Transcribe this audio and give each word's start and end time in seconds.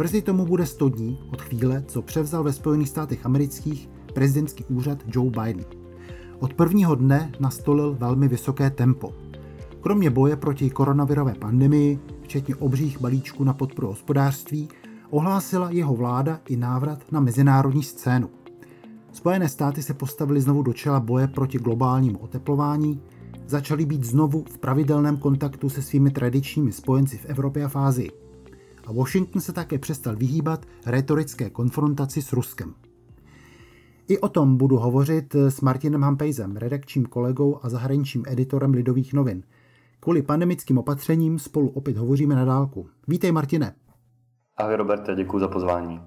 Brzy 0.00 0.22
tomu 0.22 0.46
bude 0.46 0.66
100 0.66 0.88
dní 0.88 1.18
od 1.32 1.42
chvíle, 1.42 1.84
co 1.86 2.02
převzal 2.02 2.44
ve 2.44 2.52
Spojených 2.52 2.88
státech 2.88 3.26
amerických 3.26 3.88
prezidentský 4.14 4.64
úřad 4.64 4.98
Joe 5.06 5.30
Biden. 5.30 5.64
Od 6.38 6.54
prvního 6.54 6.94
dne 6.94 7.32
nastolil 7.40 7.94
velmi 7.94 8.28
vysoké 8.28 8.70
tempo. 8.70 9.14
Kromě 9.80 10.10
boje 10.10 10.36
proti 10.36 10.70
koronavirové 10.70 11.34
pandemii, 11.34 11.98
včetně 12.22 12.56
obřích 12.56 13.00
balíčků 13.00 13.44
na 13.44 13.52
podporu 13.52 13.88
hospodářství, 13.88 14.68
ohlásila 15.10 15.70
jeho 15.70 15.94
vláda 15.94 16.40
i 16.48 16.56
návrat 16.56 17.12
na 17.12 17.20
mezinárodní 17.20 17.82
scénu. 17.82 18.30
Spojené 19.12 19.48
státy 19.48 19.82
se 19.82 19.94
postavily 19.94 20.40
znovu 20.40 20.62
do 20.62 20.72
čela 20.72 21.00
boje 21.00 21.28
proti 21.28 21.58
globálnímu 21.58 22.18
oteplování, 22.18 23.00
začaly 23.46 23.86
být 23.86 24.04
znovu 24.04 24.44
v 24.50 24.58
pravidelném 24.58 25.16
kontaktu 25.16 25.68
se 25.68 25.82
svými 25.82 26.10
tradičními 26.10 26.72
spojenci 26.72 27.18
v 27.18 27.26
Evropě 27.26 27.64
a 27.64 27.68
v 27.68 27.76
Ázii 27.76 28.29
a 28.86 28.92
Washington 28.92 29.40
se 29.40 29.52
také 29.52 29.78
přestal 29.78 30.16
vyhýbat 30.16 30.66
retorické 30.86 31.50
konfrontaci 31.50 32.22
s 32.22 32.32
Ruskem. 32.32 32.74
I 34.08 34.18
o 34.18 34.28
tom 34.28 34.56
budu 34.56 34.76
hovořit 34.76 35.34
s 35.34 35.60
Martinem 35.60 36.02
Hampejzem, 36.02 36.56
redakčním 36.56 37.06
kolegou 37.06 37.58
a 37.62 37.68
zahraničním 37.68 38.24
editorem 38.26 38.72
Lidových 38.72 39.12
novin. 39.12 39.42
Kvůli 40.00 40.22
pandemickým 40.22 40.78
opatřením 40.78 41.38
spolu 41.38 41.68
opět 41.68 41.96
hovoříme 41.96 42.34
na 42.34 42.44
dálku. 42.44 42.86
Vítej 43.08 43.32
Martine. 43.32 43.74
Ahoj 44.56 44.76
Roberte, 44.76 45.14
děkuji 45.14 45.38
za 45.38 45.48
pozvání. 45.48 46.00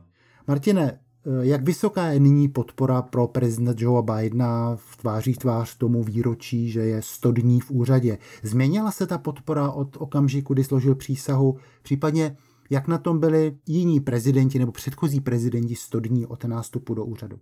Martine, 0.48 1.00
jak 1.42 1.64
vysoká 1.64 2.06
je 2.06 2.20
nyní 2.20 2.48
podpora 2.48 3.02
pro 3.02 3.28
prezidenta 3.28 3.74
Joea 3.78 4.02
Bidena 4.02 4.76
v 4.76 4.98
tváří 4.98 5.34
tvář 5.34 5.78
tomu 5.78 6.04
výročí, 6.04 6.72
že 6.72 6.80
je 6.80 7.02
100 7.02 7.32
dní 7.32 7.60
v 7.60 7.72
úřadě? 7.72 8.18
Změnila 8.44 8.92
se 8.92 9.08
ta 9.08 9.18
podpora 9.18 9.72
od 9.72 9.98
okamžiku, 10.00 10.54
kdy 10.54 10.64
složil 10.64 10.96
přísahu, 10.96 11.58
případně 11.82 12.38
jak 12.74 12.88
na 12.88 12.98
tom 12.98 13.20
byli 13.20 13.54
jiní 13.68 14.00
prezidenti 14.00 14.60
nebo 14.60 14.72
předchozí 14.72 15.22
prezidenti 15.22 15.76
100 15.76 16.00
dní 16.00 16.26
od 16.26 16.44
nástupu 16.44 16.94
do 16.94 17.06
úřadu? 17.06 17.38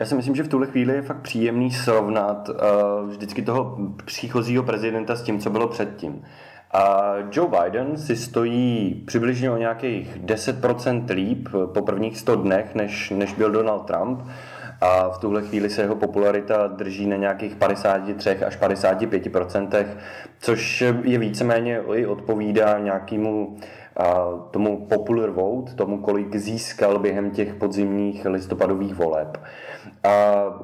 Já 0.00 0.06
si 0.06 0.14
myslím, 0.14 0.34
že 0.34 0.42
v 0.42 0.48
tuhle 0.48 0.66
chvíli 0.66 0.94
je 0.94 1.02
fakt 1.02 1.22
příjemný 1.22 1.70
srovnat 1.70 2.48
uh, 2.48 2.54
vždycky 3.10 3.42
toho 3.42 3.78
příchozího 4.04 4.62
prezidenta 4.62 5.16
s 5.16 5.22
tím, 5.22 5.38
co 5.38 5.50
bylo 5.50 5.68
předtím. 5.68 6.22
A 6.74 7.14
Joe 7.32 7.50
Biden 7.50 7.96
si 7.96 8.16
stojí 8.16 8.94
přibližně 9.06 9.50
o 9.50 9.56
nějakých 9.56 10.16
10% 10.16 11.14
líp 11.14 11.48
po 11.74 11.82
prvních 11.82 12.18
100 12.18 12.36
dnech, 12.36 12.74
než, 12.74 13.10
než 13.10 13.34
byl 13.34 13.50
Donald 13.50 13.86
Trump. 13.86 14.20
A 14.80 15.08
v 15.08 15.18
tuhle 15.18 15.42
chvíli 15.42 15.70
se 15.70 15.82
jeho 15.82 15.96
popularita 15.96 16.66
drží 16.66 17.06
na 17.06 17.16
nějakých 17.16 17.56
53 17.56 18.30
až 18.30 18.60
55%, 18.60 19.86
což 20.38 20.80
je 21.04 21.18
víceméně 21.18 21.80
i 21.94 22.06
odpovídá 22.06 22.78
nějakému 22.78 23.56
tomu 24.50 24.86
popular 24.86 25.30
vote, 25.30 25.74
tomu, 25.74 25.98
kolik 25.98 26.36
získal 26.36 26.98
během 26.98 27.30
těch 27.30 27.54
podzimních 27.54 28.26
listopadových 28.26 28.94
voleb. 28.94 29.38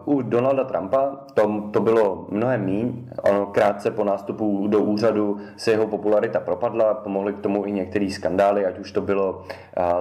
U 0.05 0.23
Donalda 0.23 0.65
Trumpa 0.65 1.17
to, 1.35 1.63
to 1.71 1.81
bylo 1.81 2.27
mnohem 2.31 2.65
míň. 2.65 3.09
Krátce 3.53 3.91
po 3.91 4.05
nástupu 4.05 4.67
do 4.69 4.81
úřadu 4.81 5.37
se 5.57 5.71
jeho 5.71 5.87
popularita 5.87 6.41
propadla, 6.41 6.95
pomohly 6.95 7.33
k 7.33 7.41
tomu 7.41 7.65
i 7.67 7.73
některé 7.73 8.11
skandály, 8.11 8.67
ať 8.67 8.79
už 8.79 8.93
to 8.93 9.01
bylo 9.01 9.43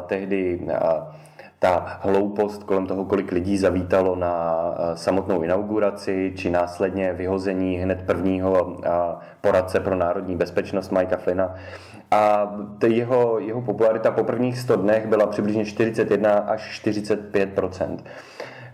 tehdy 0.06 0.68
ta 1.60 2.00
hloupost 2.02 2.64
kolem 2.64 2.88
toho, 2.88 3.06
kolik 3.06 3.32
lidí 3.32 3.58
zavítalo 3.58 4.16
na 4.16 4.64
samotnou 4.94 5.42
inauguraci, 5.42 6.34
či 6.36 6.50
následně 6.50 7.14
vyhození 7.14 7.78
hned 7.78 8.04
prvního 8.06 8.78
poradce 9.42 9.80
pro 9.80 9.96
národní 9.96 10.36
bezpečnost 10.36 10.92
Mikea 10.92 11.18
Flynna. 11.18 11.56
A 12.12 12.56
jeho, 12.88 13.40
jeho 13.40 13.62
popularita 13.62 14.12
po 14.12 14.24
prvních 14.24 14.60
100 14.60 14.76
dnech 14.76 15.08
byla 15.08 15.28
přibližně 15.28 15.66
41 15.66 16.32
až 16.32 16.82
45% 16.86 17.98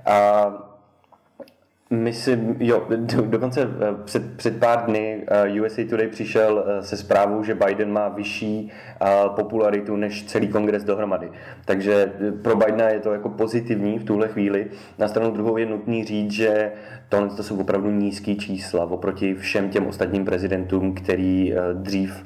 a 0.05 0.53
Myslím, 1.93 2.55
jo, 2.59 2.87
dokonce 3.25 3.61
eh, 3.61 3.67
před, 4.03 4.37
před 4.37 4.59
pár 4.59 4.85
dny 4.85 5.23
eh, 5.27 5.61
USA 5.61 5.81
Today 5.89 6.07
přišel 6.07 6.65
eh, 6.67 6.83
se 6.83 6.97
zprávou, 6.97 7.43
že 7.43 7.55
Biden 7.55 7.91
má 7.91 8.09
vyšší 8.09 8.71
popularitu 9.35 9.95
než 9.95 10.23
celý 10.23 10.47
kongres 10.47 10.83
dohromady. 10.83 11.31
Takže 11.65 12.13
pro 12.41 12.55
Bidena 12.55 12.89
je 12.89 12.99
to 12.99 13.13
jako 13.13 13.29
pozitivní 13.29 13.99
v 13.99 14.03
tuhle 14.03 14.27
chvíli. 14.27 14.67
Na 14.97 15.07
stranu 15.07 15.31
druhou 15.31 15.57
je 15.57 15.65
nutný 15.65 16.03
říct, 16.03 16.31
že 16.31 16.71
tohle 17.09 17.29
to 17.29 17.43
jsou 17.43 17.57
opravdu 17.57 17.91
nízké 17.91 18.35
čísla 18.35 18.85
oproti 18.85 19.33
všem 19.35 19.69
těm 19.69 19.87
ostatním 19.87 20.25
prezidentům, 20.25 20.93
který 20.93 21.53
dřív 21.73 22.25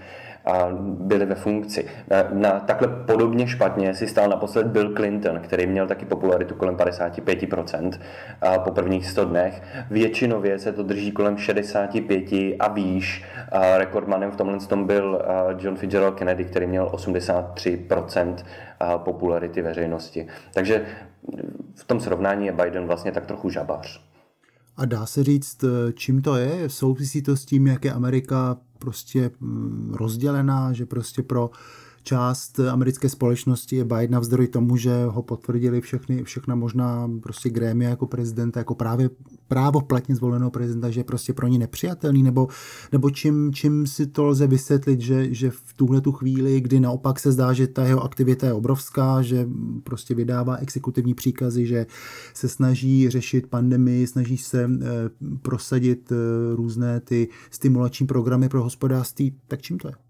byli 0.82 1.26
ve 1.26 1.36
funkci. 1.36 1.86
Na, 2.10 2.18
na 2.32 2.60
takhle 2.60 2.88
podobně 2.88 3.48
špatně 3.48 3.94
si 3.94 4.08
stál 4.08 4.30
naposled 4.30 4.68
Bill 4.68 4.94
Clinton, 4.96 5.40
který 5.40 5.68
měl 5.68 5.88
taky 5.88 6.06
popularitu 6.06 6.56
kolem 6.56 6.76
55% 6.76 7.92
a 8.42 8.60
po 8.60 8.72
prvních 8.72 9.08
100 9.08 9.26
dnech. 9.26 9.62
Většinově 9.92 10.60
se 10.60 10.72
to 10.72 10.84
drží 10.84 11.12
kolem 11.12 11.38
65 11.38 12.56
a 12.60 12.68
výš. 12.68 13.26
Rekordmanem 13.78 14.32
v 14.32 14.36
tomhle 14.36 14.60
tom 14.60 14.88
byl 14.88 15.22
John 15.58 15.76
Fitzgerald 15.76 16.16
Kennedy, 16.16 16.46
který 16.46 16.68
měl 16.68 16.92
83% 16.94 18.36
popularity 18.98 19.62
veřejnosti. 19.62 20.28
Takže 20.54 20.86
v 21.76 21.84
tom 21.84 22.00
srovnání 22.00 22.46
je 22.46 22.52
Biden 22.52 22.88
vlastně 22.88 23.12
tak 23.12 23.26
trochu 23.26 23.50
žabař. 23.50 24.08
A 24.78 24.86
dá 24.86 25.06
se 25.06 25.24
říct, 25.24 25.64
čím 25.94 26.22
to 26.22 26.36
je? 26.36 26.70
Souvisí 26.70 27.22
to 27.22 27.38
s 27.38 27.46
tím, 27.46 27.68
jak 27.68 27.86
je 27.86 27.92
Amerika 27.92 28.58
prostě 28.78 29.32
mm, 29.40 29.94
rozdělená, 29.98 30.74
že 30.74 30.86
prostě 30.86 31.24
pro 31.24 31.50
část 32.08 32.60
americké 32.60 33.10
společnosti 33.10 33.76
je 33.76 33.86
Biden 33.86 34.12
navzdory 34.12 34.48
tomu, 34.48 34.78
že 34.78 35.06
ho 35.06 35.22
potvrdili 35.22 35.82
všechny, 35.82 36.24
všechna 36.24 36.56
možná 36.56 37.12
prostě 37.24 37.50
grémia 37.50 37.90
jako 37.90 38.08
prezidenta, 38.08 38.60
jako 38.60 38.76
právě 38.76 39.10
právo 39.48 39.82
platně 39.82 40.16
zvoleného 40.16 40.52
prezidenta, 40.52 40.90
že 40.90 41.00
je 41.00 41.04
prostě 41.04 41.34
pro 41.34 41.48
ně 41.48 41.60
nepřijatelný, 41.60 42.24
nebo, 42.24 42.48
nebo 42.92 43.10
čím, 43.10 43.54
čím 43.54 43.88
si 43.88 44.08
to 44.08 44.26
lze 44.26 44.48
vysvětlit, 44.48 45.02
že, 45.02 45.34
že 45.34 45.52
v 45.52 45.74
tuhle 45.76 46.02
tu 46.02 46.12
chvíli, 46.12 46.62
kdy 46.62 46.80
naopak 46.80 47.20
se 47.20 47.32
zdá, 47.32 47.54
že 47.54 47.68
ta 47.68 47.84
jeho 47.84 48.04
aktivita 48.04 48.48
je 48.48 48.54
obrovská, 48.54 49.22
že 49.22 49.50
prostě 49.84 50.16
vydává 50.16 50.56
exekutivní 50.56 51.14
příkazy, 51.14 51.66
že 51.66 51.86
se 52.34 52.48
snaží 52.48 53.10
řešit 53.10 53.48
pandemii, 53.48 54.08
snaží 54.08 54.38
se 54.38 54.64
e, 54.64 54.70
prosadit 55.42 56.12
e, 56.12 56.16
různé 56.56 57.00
ty 57.00 57.28
stimulační 57.52 58.08
programy 58.08 58.50
pro 58.50 58.64
hospodářství, 58.64 59.36
tak 59.48 59.62
čím 59.62 59.78
to 59.78 59.88
je? 59.88 60.07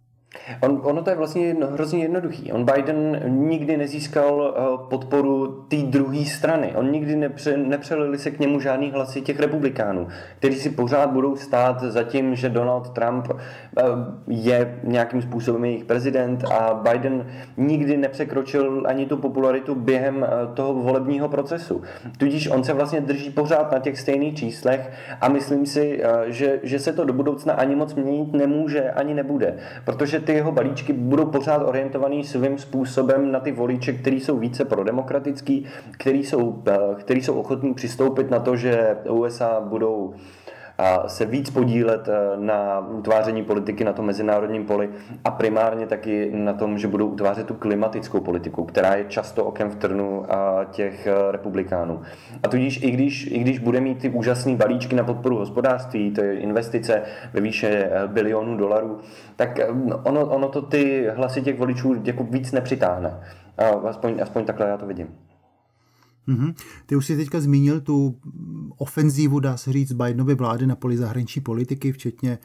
On, 0.62 0.82
ono 0.84 1.02
to 1.04 1.10
je 1.10 1.16
vlastně 1.16 1.56
hrozně 1.72 2.02
jednoduchý. 2.04 2.52
On 2.52 2.66
Biden 2.66 3.22
nikdy 3.28 3.78
nezískal 3.78 4.56
eh, 4.58 4.88
podporu 4.90 5.66
té 5.68 5.76
druhé 5.76 6.26
strany. 6.26 6.74
On 6.76 6.92
nikdy 6.92 7.16
nepře, 7.16 7.58
nepřelili 7.58 8.18
se 8.18 8.32
k 8.32 8.40
němu 8.40 8.60
žádný 8.60 8.92
hlasy 8.92 9.22
těch 9.22 9.40
republikánů, 9.40 10.08
kteří 10.40 10.56
si 10.56 10.70
pořád 10.70 11.10
budou 11.10 11.36
stát 11.36 11.82
za 11.84 12.04
tím, 12.04 12.36
že 12.36 12.50
Donald 12.50 12.90
Trump 12.90 13.28
eh, 13.32 13.84
je 14.28 14.80
nějakým 14.84 15.22
způsobem 15.22 15.66
jejich 15.66 15.86
prezident 15.86 16.44
a 16.44 16.74
Biden 16.92 17.28
nikdy 17.58 17.98
nepřekročil 17.98 18.84
ani 18.88 19.06
tu 19.06 19.18
popularitu 19.18 19.76
během 19.76 20.24
eh, 20.24 20.54
toho 20.54 20.74
volebního 20.74 21.30
procesu. 21.30 21.82
Tudíž 22.18 22.48
on 22.48 22.64
se 22.64 22.74
vlastně 22.74 23.02
drží 23.02 23.30
pořád 23.30 23.72
na 23.72 23.80
těch 23.80 24.00
stejných 24.00 24.36
číslech 24.36 24.92
a 25.22 25.30
myslím 25.30 25.66
si, 25.66 26.02
že, 26.26 26.60
že 26.64 26.80
se 26.80 26.94
to 26.94 27.06
do 27.06 27.14
budoucna 27.14 27.54
ani 27.54 27.76
moc 27.76 27.96
měnit 27.96 28.34
nemůže, 28.34 28.92
ani 28.92 29.14
nebude. 29.14 29.58
Protože 29.86 30.20
ty 30.28 30.34
jeho 30.34 30.52
balíčky 30.52 30.94
budou 30.94 31.26
pořád 31.26 31.58
orientovaný 31.58 32.24
svým 32.24 32.58
způsobem 32.58 33.32
na 33.32 33.40
ty 33.40 33.52
voliče, 33.52 33.94
kteří 33.94 34.20
jsou 34.20 34.38
více 34.38 34.66
prodemokratický, 34.66 35.66
kteří 35.92 36.24
jsou, 36.24 36.64
eh, 36.68 36.78
který 36.96 37.22
jsou 37.22 37.34
ochotní 37.34 37.74
přistoupit 37.74 38.32
na 38.32 38.40
to, 38.40 38.56
že 38.56 38.98
USA 39.10 39.60
budou 39.62 40.14
se 41.08 41.26
víc 41.26 41.50
podílet 41.50 42.08
eh, 42.08 42.38
na 42.38 42.80
utváření 42.80 43.44
politiky 43.44 43.84
na 43.84 43.94
tom 43.94 44.06
mezinárodním 44.06 44.66
poli 44.66 44.90
a 45.24 45.32
primárně 45.32 45.88
taky 45.88 46.32
na 46.34 46.54
tom, 46.54 46.78
že 46.78 46.88
budou 46.88 47.08
utvářet 47.08 47.48
tu 47.48 47.54
klimatickou 47.54 48.20
politiku, 48.20 48.66
která 48.66 48.96
je 48.96 49.06
často 49.06 49.46
okem 49.46 49.70
v 49.70 49.76
trnu 49.76 50.26
těch 50.72 51.08
eh, 51.08 51.32
republikánů. 51.32 52.02
A 52.44 52.48
tudíž 52.48 52.84
i 52.84 52.92
když, 52.92 53.32
i 53.32 53.40
když 53.40 53.60
bude 53.60 53.82
mít 53.82 54.00
ty 54.00 54.10
úžasné 54.10 54.56
balíčky 54.56 54.96
na 54.96 55.04
podporu 55.04 55.38
hospodářství, 55.38 56.12
to 56.12 56.22
je 56.22 56.40
investice 56.40 57.02
ve 57.34 57.42
výše 57.42 57.70
eh, 57.70 58.08
bilionů 58.08 58.58
dolarů, 58.58 59.00
tak 59.36 59.60
ono, 60.04 60.26
ono 60.26 60.48
to 60.48 60.62
ty 60.62 61.08
hlasy 61.16 61.42
těch 61.42 61.58
voličů 61.58 61.96
jako 62.04 62.24
víc 62.24 62.52
nepřitáhne. 62.52 63.20
Aspoň, 63.88 64.20
aspoň 64.22 64.46
takhle 64.46 64.68
já 64.68 64.78
to 64.78 64.86
vidím. 64.86 65.27
Mm-hmm. 66.28 66.54
Ty 66.86 66.96
už 66.96 67.06
jsi 67.06 67.18
teďka 67.18 67.42
zmínil 67.42 67.82
tu 67.82 68.20
ofenzívu, 68.78 69.40
dá 69.40 69.58
se 69.58 69.74
říct, 69.74 69.92
Bidenovy 69.92 70.36
vlády 70.36 70.68
na 70.68 70.76
poli 70.76 70.98
zahraniční 70.98 71.42
politiky, 71.42 71.92
včetně 71.92 72.40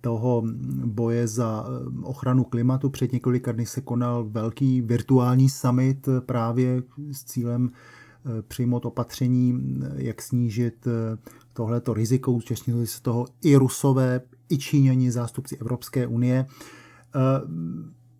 toho 0.00 0.42
boje 0.84 1.28
za 1.28 1.66
eh, 1.66 2.00
ochranu 2.02 2.44
klimatu. 2.44 2.90
Před 2.90 3.12
několika 3.12 3.52
dny 3.52 3.66
se 3.66 3.80
konal 3.80 4.24
velký 4.30 4.80
virtuální 4.80 5.48
summit 5.48 6.08
právě 6.26 6.82
s 7.12 7.24
cílem 7.24 7.70
eh, 7.70 8.42
přijmout 8.42 8.86
opatření, 8.86 9.80
jak 9.94 10.22
snížit 10.22 10.86
eh, 10.86 11.18
tohleto 11.52 11.94
riziko. 11.94 12.32
Účastnili 12.32 12.86
se 12.86 13.02
toho 13.02 13.26
i 13.42 13.56
Rusové, 13.56 14.20
i 14.48 14.58
Číňani, 14.58 15.10
zástupci 15.10 15.56
Evropské 15.56 16.06
unie. 16.06 16.46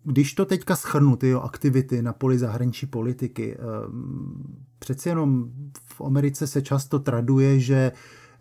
Když 0.03 0.33
to 0.33 0.45
teďka 0.45 0.75
schrnu, 0.75 1.15
ty 1.15 1.33
aktivity 1.33 2.01
na 2.01 2.13
poli 2.13 2.37
zahraniční 2.37 2.87
politiky, 2.87 3.57
přeci 4.81 5.09
jenom 5.09 5.45
v 5.85 6.01
Americe 6.01 6.47
se 6.47 6.61
často 6.61 6.99
traduje, 6.99 7.59
že 7.59 7.91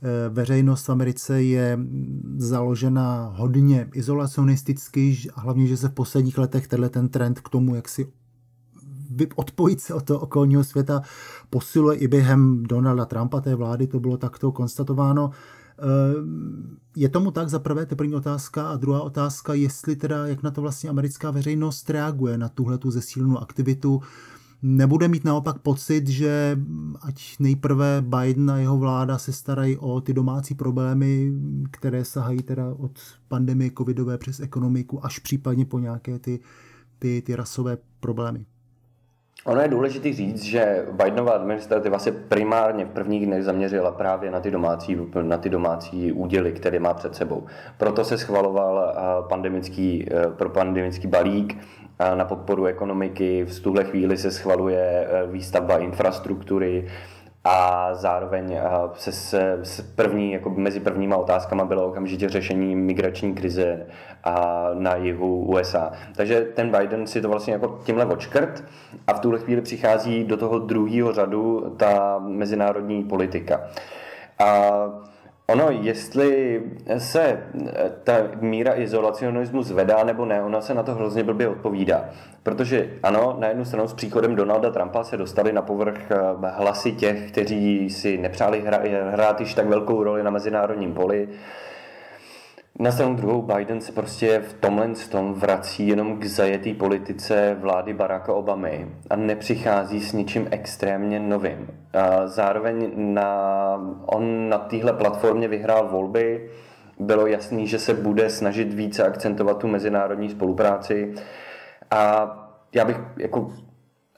Eh, 0.02 0.28
veřejnost 0.28 0.86
v 0.86 0.90
Americe 0.90 1.42
je 1.42 1.78
založena 2.36 3.32
hodně 3.36 3.88
izolacionisticky 3.94 5.18
a 5.34 5.40
hlavně, 5.40 5.66
že 5.66 5.76
se 5.76 5.88
v 5.88 5.92
posledních 5.92 6.38
letech 6.38 6.68
tenhle 6.68 6.88
ten 6.88 7.08
trend 7.08 7.40
k 7.40 7.48
tomu, 7.48 7.74
jak 7.74 7.88
si 7.88 8.12
odpojit 9.36 9.80
se 9.80 9.94
od 9.94 10.04
toho 10.04 10.20
okolního 10.20 10.64
světa 10.64 11.02
posiluje 11.50 11.98
i 11.98 12.08
během 12.08 12.62
Donalda 12.62 13.04
Trumpa 13.04 13.40
té 13.40 13.54
vlády, 13.54 13.86
to 13.86 14.00
bylo 14.00 14.16
takto 14.16 14.52
konstatováno. 14.52 15.30
Eh, 15.78 15.82
je 16.96 17.08
tomu 17.08 17.30
tak, 17.30 17.48
za 17.48 17.58
prvé, 17.58 17.86
to 17.86 17.96
první 17.96 18.14
otázka, 18.14 18.68
a 18.68 18.76
druhá 18.76 19.02
otázka, 19.02 19.54
jestli 19.54 19.96
teda, 19.96 20.26
jak 20.26 20.42
na 20.42 20.50
to 20.50 20.60
vlastně 20.60 20.90
americká 20.90 21.30
veřejnost 21.30 21.90
reaguje 21.90 22.38
na 22.38 22.48
tuhle 22.48 22.78
tu 22.78 22.90
zesílenou 22.90 23.38
aktivitu, 23.38 24.00
nebude 24.62 25.08
mít 25.08 25.24
naopak 25.24 25.58
pocit, 25.58 26.08
že 26.08 26.58
ať 27.02 27.36
nejprve 27.38 28.02
Biden 28.02 28.50
a 28.50 28.58
jeho 28.58 28.78
vláda 28.78 29.18
se 29.18 29.32
starají 29.32 29.76
o 29.76 30.00
ty 30.00 30.14
domácí 30.14 30.54
problémy, 30.54 31.32
které 31.70 32.04
sahají 32.04 32.42
teda 32.42 32.74
od 32.78 32.92
pandemie 33.28 33.70
covidové 33.78 34.18
přes 34.18 34.40
ekonomiku 34.40 35.04
až 35.04 35.18
případně 35.18 35.64
po 35.64 35.78
nějaké 35.78 36.18
ty, 36.18 36.40
ty, 36.98 37.22
ty 37.22 37.36
rasové 37.36 37.78
problémy. 38.00 38.46
Ono 39.44 39.60
je 39.60 39.68
důležité 39.68 40.12
říct, 40.12 40.42
že 40.42 40.86
Bidenova 40.92 41.32
administrativa 41.32 41.98
se 41.98 42.12
primárně 42.12 42.84
v 42.84 42.88
prvních 42.88 43.26
dnech 43.26 43.44
zaměřila 43.44 43.92
právě 43.92 44.30
na 44.30 44.40
ty 44.40 44.50
domácí, 44.50 44.98
na 45.22 45.38
ty 45.38 45.48
domácí 45.48 46.12
úděly, 46.12 46.52
které 46.52 46.80
má 46.80 46.94
před 46.94 47.14
sebou. 47.14 47.46
Proto 47.78 48.04
se 48.04 48.18
schvaloval 48.18 48.94
pandemický, 49.28 50.06
e, 50.12 50.30
pro 50.30 50.50
pandemický 50.50 51.06
balík 51.06 51.58
na 52.14 52.24
podporu 52.24 52.64
ekonomiky. 52.66 53.44
V 53.44 53.60
tuhle 53.60 53.84
chvíli 53.84 54.16
se 54.16 54.30
schvaluje 54.30 54.80
e, 54.80 55.26
výstavba 55.26 55.78
infrastruktury 55.78 56.86
a 57.44 57.88
zároveň 57.94 58.52
e, 58.52 58.62
se, 58.94 59.12
se, 59.12 59.58
se 59.62 59.82
první, 59.82 60.32
jako 60.32 60.50
mezi 60.50 60.80
prvníma 60.80 61.16
otázkama 61.16 61.64
bylo 61.64 61.86
okamžitě 61.86 62.28
řešení 62.28 62.76
migrační 62.76 63.34
krize 63.34 63.86
a 64.24 64.66
na 64.74 64.96
jihu 64.96 65.44
USA. 65.44 65.92
Takže 66.16 66.40
ten 66.40 66.70
Biden 66.70 67.06
si 67.06 67.20
to 67.20 67.28
vlastně 67.28 67.52
jako 67.52 67.80
tímhle 67.84 68.06
očkrt 68.06 68.64
a 69.06 69.12
v 69.12 69.20
tuhle 69.20 69.38
chvíli 69.38 69.62
přichází 69.62 70.24
do 70.24 70.36
toho 70.36 70.58
druhého 70.58 71.12
řadu 71.12 71.74
ta 71.76 72.18
mezinárodní 72.18 73.04
politika. 73.04 73.60
A 74.38 74.72
Ono, 75.52 75.70
jestli 75.70 76.62
se 76.98 77.22
eh, 77.22 77.90
ta 78.04 78.12
míra 78.40 78.80
izolacionismu 78.80 79.62
zvedá 79.62 80.04
nebo 80.04 80.24
ne, 80.24 80.42
ona 80.42 80.60
se 80.60 80.74
na 80.74 80.82
to 80.82 80.94
hrozně 80.94 81.24
blbě 81.24 81.48
odpovídá. 81.48 82.04
Protože 82.42 82.90
ano, 83.02 83.36
na 83.38 83.48
jednu 83.48 83.64
stranu 83.64 83.88
s 83.88 83.94
příchodem 83.94 84.36
Donalda 84.36 84.70
Trumpa 84.70 85.04
se 85.04 85.16
dostali 85.16 85.52
na 85.52 85.62
povrch 85.62 86.10
eh, 86.10 86.16
hlasy 86.42 86.92
těch, 86.92 87.32
kteří 87.32 87.90
si 87.90 88.18
nepřáli 88.18 88.64
hrát 89.10 89.40
již 89.40 89.54
tak 89.54 89.66
velkou 89.66 90.02
roli 90.02 90.22
na 90.22 90.30
mezinárodním 90.30 90.94
poli. 90.94 91.28
Na 92.78 92.92
stranu 92.92 93.14
druhou 93.14 93.42
Biden 93.42 93.80
se 93.80 93.92
prostě 93.92 94.40
v 94.40 94.52
tomhle 94.52 94.88
tom 95.10 95.34
vrací 95.34 95.88
jenom 95.88 96.18
k 96.18 96.24
zajetý 96.24 96.74
politice 96.74 97.56
vlády 97.60 97.94
Baracka 97.94 98.32
Obamy 98.32 98.88
a 99.10 99.16
nepřichází 99.16 100.00
s 100.00 100.12
ničím 100.12 100.48
extrémně 100.50 101.20
novým. 101.20 101.68
A 101.92 102.26
zároveň 102.26 102.92
na, 102.96 103.74
on 104.06 104.48
na 104.48 104.58
téhle 104.58 104.92
platformě 104.92 105.48
vyhrál 105.48 105.88
volby, 105.88 106.50
bylo 106.98 107.26
jasný, 107.26 107.66
že 107.66 107.78
se 107.78 107.94
bude 107.94 108.30
snažit 108.30 108.72
více 108.72 109.06
akcentovat 109.06 109.58
tu 109.58 109.68
mezinárodní 109.68 110.30
spolupráci 110.30 111.14
a 111.90 112.36
já 112.74 112.84
bych 112.84 112.96
jako 113.16 113.52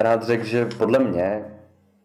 rád 0.01 0.23
řekl, 0.23 0.45
že 0.45 0.67
podle 0.79 0.99
mě 0.99 1.45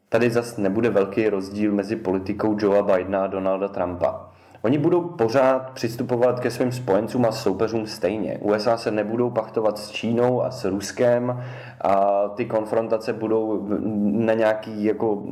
tady 0.09 0.29
zas 0.29 0.57
nebude 0.57 0.89
velký 0.89 1.29
rozdíl 1.29 1.71
mezi 1.71 1.95
politikou 1.95 2.57
Joea 2.59 2.81
Bidena 2.81 3.23
a 3.23 3.27
Donalda 3.27 3.67
Trumpa. 3.67 4.26
Oni 4.61 4.77
budou 4.77 5.01
pořád 5.01 5.71
přistupovat 5.71 6.39
ke 6.39 6.51
svým 6.51 6.71
spojencům 6.71 7.25
a 7.25 7.31
soupeřům 7.31 7.87
stejně. 7.87 8.37
USA 8.41 8.77
se 8.77 8.91
nebudou 8.91 9.29
pachtovat 9.29 9.77
s 9.77 9.91
Čínou 9.91 10.43
a 10.43 10.51
s 10.51 10.65
Ruskem 10.65 11.43
a 11.81 12.23
ty 12.35 12.45
konfrontace 12.45 13.13
budou 13.13 13.67
na 14.01 14.33
nějaký 14.33 14.83
jako 14.83 15.23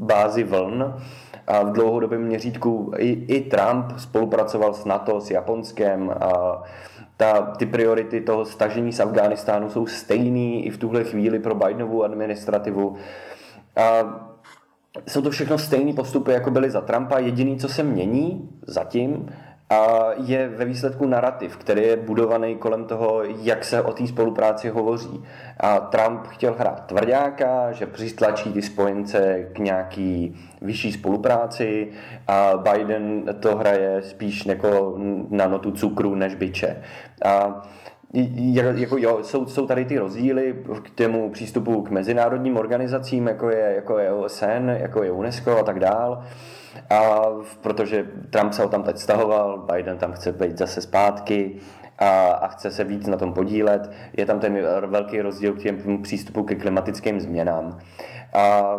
bázi 0.00 0.44
vln. 0.44 0.94
A 1.46 1.62
v 1.62 1.72
dlouhodobém 1.72 2.22
měřítku 2.22 2.92
i, 2.96 3.08
i 3.08 3.40
Trump 3.40 3.84
spolupracoval 3.96 4.74
s 4.74 4.84
NATO, 4.84 5.20
s 5.20 5.30
Japonskem 5.30 6.10
a 6.20 6.62
ta, 7.16 7.40
ty 7.40 7.66
priority 7.66 8.20
toho 8.20 8.44
stažení 8.44 8.92
z 8.92 9.00
Afghánistánu 9.00 9.70
jsou 9.70 9.86
stejný 9.86 10.66
i 10.66 10.70
v 10.70 10.78
tuhle 10.78 11.04
chvíli 11.04 11.38
pro 11.38 11.54
Bidenovu 11.54 12.04
administrativu. 12.04 12.96
A 13.76 14.02
jsou 15.08 15.22
to 15.22 15.30
všechno 15.30 15.58
stejné 15.58 15.92
postupy, 15.92 16.32
jako 16.32 16.50
byly 16.50 16.70
za 16.70 16.80
Trumpa. 16.80 17.18
Jediný, 17.18 17.58
co 17.58 17.68
se 17.68 17.82
mění 17.82 18.48
zatím, 18.66 19.28
a 19.70 20.08
je 20.16 20.48
ve 20.48 20.64
výsledku 20.64 21.06
narrativ, 21.06 21.56
který 21.56 21.82
je 21.82 21.96
budovaný 21.96 22.56
kolem 22.56 22.84
toho, 22.84 23.22
jak 23.22 23.64
se 23.64 23.82
o 23.82 23.92
té 23.92 24.06
spolupráci 24.06 24.68
hovoří. 24.68 25.24
A 25.60 25.78
Trump 25.80 26.26
chtěl 26.26 26.54
hrát 26.58 26.86
tvrdáka, 26.86 27.72
že 27.72 27.86
přistlačí 27.86 28.52
ty 28.52 28.62
spojence 28.62 29.48
k 29.52 29.58
nějaký 29.58 30.36
vyšší 30.62 30.92
spolupráci 30.92 31.88
a 32.28 32.52
Biden 32.56 33.36
to 33.40 33.56
hraje 33.56 34.02
spíš 34.02 34.46
jako 34.46 34.98
na 35.30 35.48
notu 35.48 35.70
cukru 35.70 36.14
než 36.14 36.34
byče. 36.34 36.82
A 37.24 37.62
jako 38.74 38.96
jo, 38.98 39.18
jsou, 39.22 39.46
jsou 39.46 39.66
tady 39.66 39.84
ty 39.84 39.98
rozdíly 39.98 40.54
k 40.82 40.90
tomu 40.90 41.30
přístupu 41.30 41.82
k 41.82 41.90
mezinárodním 41.90 42.56
organizacím, 42.56 43.26
jako 43.26 43.50
je, 43.50 43.72
jako 43.74 43.98
je 43.98 44.12
OSN, 44.12 44.68
jako 44.68 45.02
je 45.02 45.10
UNESCO 45.10 45.58
a 45.58 45.62
tak 45.62 45.80
dál. 45.80 46.22
A 46.90 47.22
protože 47.60 48.06
Trump 48.30 48.52
se 48.52 48.62
ho 48.62 48.68
tam 48.68 48.82
teď 48.82 48.98
stahoval, 48.98 49.66
Biden 49.72 49.98
tam 49.98 50.12
chce 50.12 50.32
být 50.32 50.58
zase 50.58 50.80
zpátky 50.80 51.56
a, 51.98 52.30
a 52.30 52.48
chce 52.48 52.70
se 52.70 52.84
víc 52.84 53.06
na 53.06 53.16
tom 53.16 53.32
podílet. 53.32 53.90
Je 54.16 54.26
tam 54.26 54.40
ten 54.40 54.58
velký 54.86 55.20
rozdíl 55.20 55.52
k 55.52 55.58
těm 55.58 56.02
přístupu 56.02 56.42
ke 56.42 56.54
klimatickým 56.54 57.20
změnám. 57.20 57.78
A, 58.34 58.74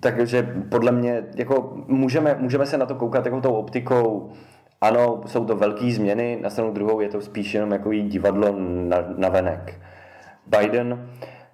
takže 0.00 0.54
podle 0.68 0.92
mě 0.92 1.24
jako 1.36 1.72
můžeme, 1.88 2.36
můžeme 2.38 2.66
se 2.66 2.78
na 2.78 2.86
to 2.86 2.94
koukat 2.94 3.24
jako 3.24 3.40
tou 3.40 3.52
optikou 3.52 4.32
ano, 4.84 5.22
jsou 5.26 5.44
to 5.44 5.56
velké 5.56 5.90
změny, 5.90 6.38
na 6.42 6.50
stranu 6.50 6.72
druhou 6.72 7.00
je 7.00 7.08
to 7.08 7.20
spíš 7.20 7.54
jenom 7.54 7.72
jako 7.72 7.92
divadlo 7.92 8.54
na, 8.58 8.96
na 9.16 9.28
venek. 9.28 9.80
Biden 10.46 11.08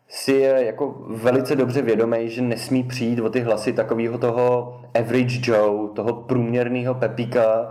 si 0.09 0.33
je 0.33 0.65
jako 0.67 1.05
velice 1.09 1.57
dobře 1.57 1.83
vědomý, 1.83 2.29
že 2.29 2.43
nesmí 2.43 2.83
přijít 2.83 3.21
o 3.21 3.31
ty 3.31 3.41
hlasy 3.41 3.73
takového 3.73 4.19
toho 4.19 4.77
average 4.95 5.53
Joe, 5.53 5.89
toho 5.95 6.13
průměrného 6.13 6.95
Pepíka, 6.95 7.71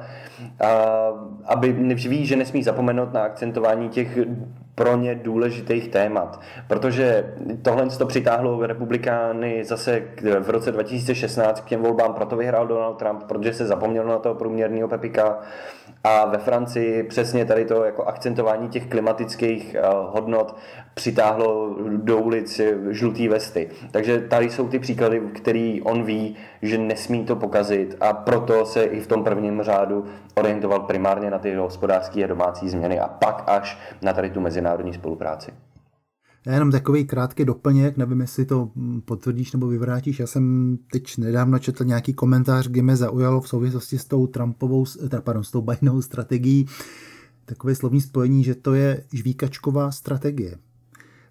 a, 0.60 0.70
aby 1.46 1.72
ví, 2.08 2.26
že 2.26 2.36
nesmí 2.36 2.64
zapomenout 2.64 3.14
na 3.14 3.22
akcentování 3.22 3.90
těch 3.90 4.18
pro 4.80 4.98
ně 4.98 5.16
důležitých 5.16 5.88
témat. 5.88 6.42
Protože 6.68 7.34
tohle 7.62 7.86
to 7.86 8.06
přitáhlo 8.06 8.66
republikány 8.68 9.64
zase 9.64 10.04
v 10.40 10.50
roce 10.50 10.72
2016 10.72 11.62
k 11.62 11.66
těm 11.66 11.82
volbám, 11.82 12.14
proto 12.14 12.36
vyhrál 12.36 12.68
Donald 12.68 12.94
Trump, 12.94 13.24
protože 13.24 13.54
se 13.54 13.66
zapomněl 13.66 14.06
na 14.06 14.20
toho 14.20 14.36
průměrného 14.36 14.88
Pepika. 14.88 15.40
A 16.04 16.26
ve 16.26 16.38
Francii 16.38 17.04
přesně 17.04 17.46
tady 17.46 17.66
to 17.66 17.84
jako 17.84 18.04
akcentování 18.04 18.70
těch 18.70 18.88
klimatických 18.88 19.76
eh, 19.76 19.82
hodnot 19.92 20.56
přitáhlo 20.94 21.76
do 21.88 22.18
ulic 22.18 22.62
žlutý 22.90 23.28
vesty. 23.28 23.70
Takže 23.92 24.20
tady 24.20 24.50
jsou 24.50 24.68
ty 24.68 24.80
příklady, 24.80 25.22
který 25.34 25.82
on 25.82 26.04
ví, 26.04 26.36
že 26.62 26.78
nesmí 26.78 27.26
to 27.26 27.36
pokazit 27.36 27.96
a 28.00 28.14
proto 28.14 28.66
se 28.66 28.84
i 28.84 29.02
v 29.02 29.08
tom 29.08 29.24
prvním 29.24 29.62
řádu 29.64 30.06
orientoval 30.36 30.80
primárně 30.80 31.32
na 31.32 31.40
ty 31.40 31.56
hospodářské 31.56 32.24
a 32.24 32.28
domácí 32.28 32.70
změny 32.70 33.00
a 33.00 33.08
pak 33.08 33.44
až 33.48 33.80
na 34.02 34.14
tady 34.14 34.30
tu 34.30 34.42
mezinárodní 34.42 34.94
spolupráci. 34.94 35.52
Já 36.46 36.54
jenom 36.54 36.72
takový 36.72 37.06
krátký 37.06 37.46
doplněk, 37.46 37.98
nevím, 37.98 38.22
jestli 38.22 38.46
to 38.46 38.72
potvrdíš 39.06 39.52
nebo 39.52 39.68
vyvrátíš. 39.68 40.20
Já 40.20 40.28
jsem 40.28 40.78
teď 40.92 41.18
nedávno 41.18 41.60
četl 41.60 41.84
nějaký 41.84 42.14
komentář, 42.14 42.68
kde 42.68 42.82
mě 42.82 42.96
zaujalo 42.96 43.42
v 43.42 43.50
souvislosti 43.50 43.98
s 43.98 44.06
tou 44.06 44.28
Trumpovou, 44.28 44.86
pardon, 45.24 45.44
s 45.44 45.52
tou 45.52 45.62
Bidenovou 45.62 46.02
strategií, 46.02 46.66
takové 47.46 47.76
slovní 47.76 48.02
spojení, 48.02 48.44
že 48.44 48.56
to 48.56 48.74
je 48.74 49.04
žvíkačková 49.14 49.92
strategie. 49.92 50.56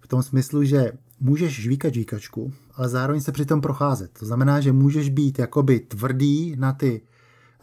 V 0.01 0.07
tom 0.07 0.23
smyslu, 0.23 0.63
že 0.63 0.91
můžeš 1.21 1.61
žvíkat 1.61 1.93
žvíkačku, 1.93 2.53
ale 2.75 2.89
zároveň 2.89 3.21
se 3.21 3.31
přitom 3.31 3.61
procházet. 3.61 4.11
To 4.19 4.25
znamená, 4.25 4.59
že 4.59 4.71
můžeš 4.71 5.09
být 5.09 5.39
jakoby 5.39 5.79
tvrdý 5.79 6.55
na 6.59 6.73
ty, 6.73 7.01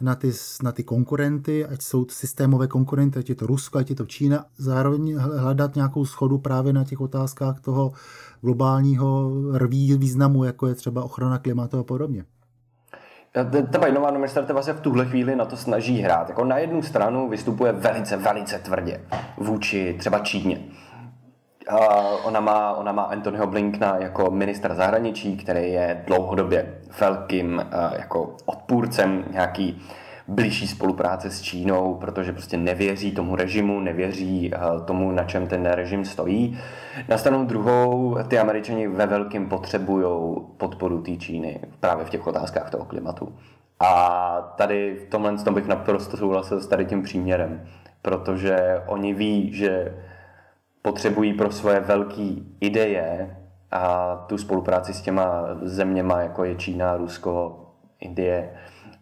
na 0.01 0.15
ty, 0.15 0.31
na 0.63 0.71
ty 0.71 0.83
konkurenty, 0.83 1.65
ať 1.65 1.81
jsou 1.81 2.05
systémové 2.09 2.67
konkurenty, 2.67 3.19
ať 3.19 3.29
je 3.29 3.35
to 3.35 3.47
Rusko, 3.47 3.77
ať 3.77 3.89
je 3.89 3.95
to 3.95 4.05
Čína, 4.05 4.45
zároveň 4.57 5.17
hledat 5.17 5.75
nějakou 5.75 6.05
schodu 6.05 6.37
právě 6.37 6.73
na 6.73 6.83
těch 6.83 7.01
otázkách 7.01 7.59
toho 7.59 7.91
globálního 8.41 9.31
rví 9.53 9.97
významu, 9.97 10.43
jako 10.43 10.67
je 10.67 10.75
třeba 10.75 11.03
ochrana 11.03 11.37
klimatu 11.37 11.79
a 11.79 11.83
podobně. 11.83 12.25
Ta 13.71 13.79
Bidenová 13.79 14.07
administrativa 14.07 14.61
se 14.61 14.73
v 14.73 14.81
tuhle 14.81 15.05
chvíli 15.05 15.35
na 15.35 15.45
to 15.45 15.57
snaží 15.57 15.99
hrát. 15.99 16.29
Jako 16.29 16.43
na 16.43 16.57
jednu 16.57 16.81
stranu 16.81 17.29
vystupuje 17.29 17.71
velice, 17.71 18.17
velice 18.17 18.59
tvrdě 18.59 19.01
vůči 19.37 19.95
třeba 19.99 20.19
Číně. 20.19 20.59
Ona, 22.23 22.39
má, 22.39 22.73
ona 22.73 22.91
má 22.91 23.03
Anthonyho 23.03 23.47
Blinkna 23.47 23.97
jako 23.97 24.31
ministra 24.31 24.75
zahraničí, 24.75 25.37
který 25.37 25.71
je 25.71 26.03
dlouhodobě 26.07 26.73
velkým 26.99 27.65
jako 27.97 28.35
odpůrcem 28.45 29.25
nějaký 29.31 29.81
blížší 30.27 30.67
spolupráce 30.67 31.31
s 31.31 31.41
Čínou, 31.41 31.95
protože 31.95 32.31
prostě 32.31 32.57
nevěří 32.57 33.11
tomu 33.11 33.35
režimu, 33.35 33.79
nevěří 33.79 34.51
eh, 34.53 34.59
tomu, 34.85 35.11
na 35.11 35.23
čem 35.23 35.47
ten 35.47 35.65
režim 35.65 36.05
stojí. 36.05 36.59
Na 37.09 37.17
stranu 37.17 37.45
druhou 37.45 38.17
ty 38.27 38.39
američani 38.39 38.87
ve 38.87 39.05
velkém 39.05 39.49
potřebují 39.49 40.35
podporu 40.57 41.01
té 41.01 41.15
Číny 41.15 41.59
právě 41.79 42.05
v 42.05 42.09
těch 42.09 42.27
otázkách 42.27 42.69
toho 42.69 42.85
klimatu. 42.85 43.35
A 43.79 44.53
tady 44.57 44.95
v 45.07 45.09
tomhle 45.09 45.37
tom 45.37 45.53
bych 45.53 45.67
naprosto 45.67 46.17
souhlasil 46.17 46.61
s 46.61 46.67
tady 46.67 46.85
tím 46.85 47.03
příměrem, 47.03 47.61
protože 48.01 48.81
oni 48.85 49.13
ví, 49.13 49.53
že 49.53 49.93
potřebují 50.87 51.33
pro 51.33 51.51
svoje 51.51 51.79
velké 51.79 52.29
ideje 52.59 53.37
a 53.71 54.15
tu 54.27 54.37
spolupráci 54.37 54.93
s 54.93 55.01
těma 55.01 55.43
zeměma, 55.61 56.19
jako 56.19 56.43
je 56.43 56.55
Čína, 56.55 56.97
Rusko, 56.97 57.65
Indie, 57.99 58.49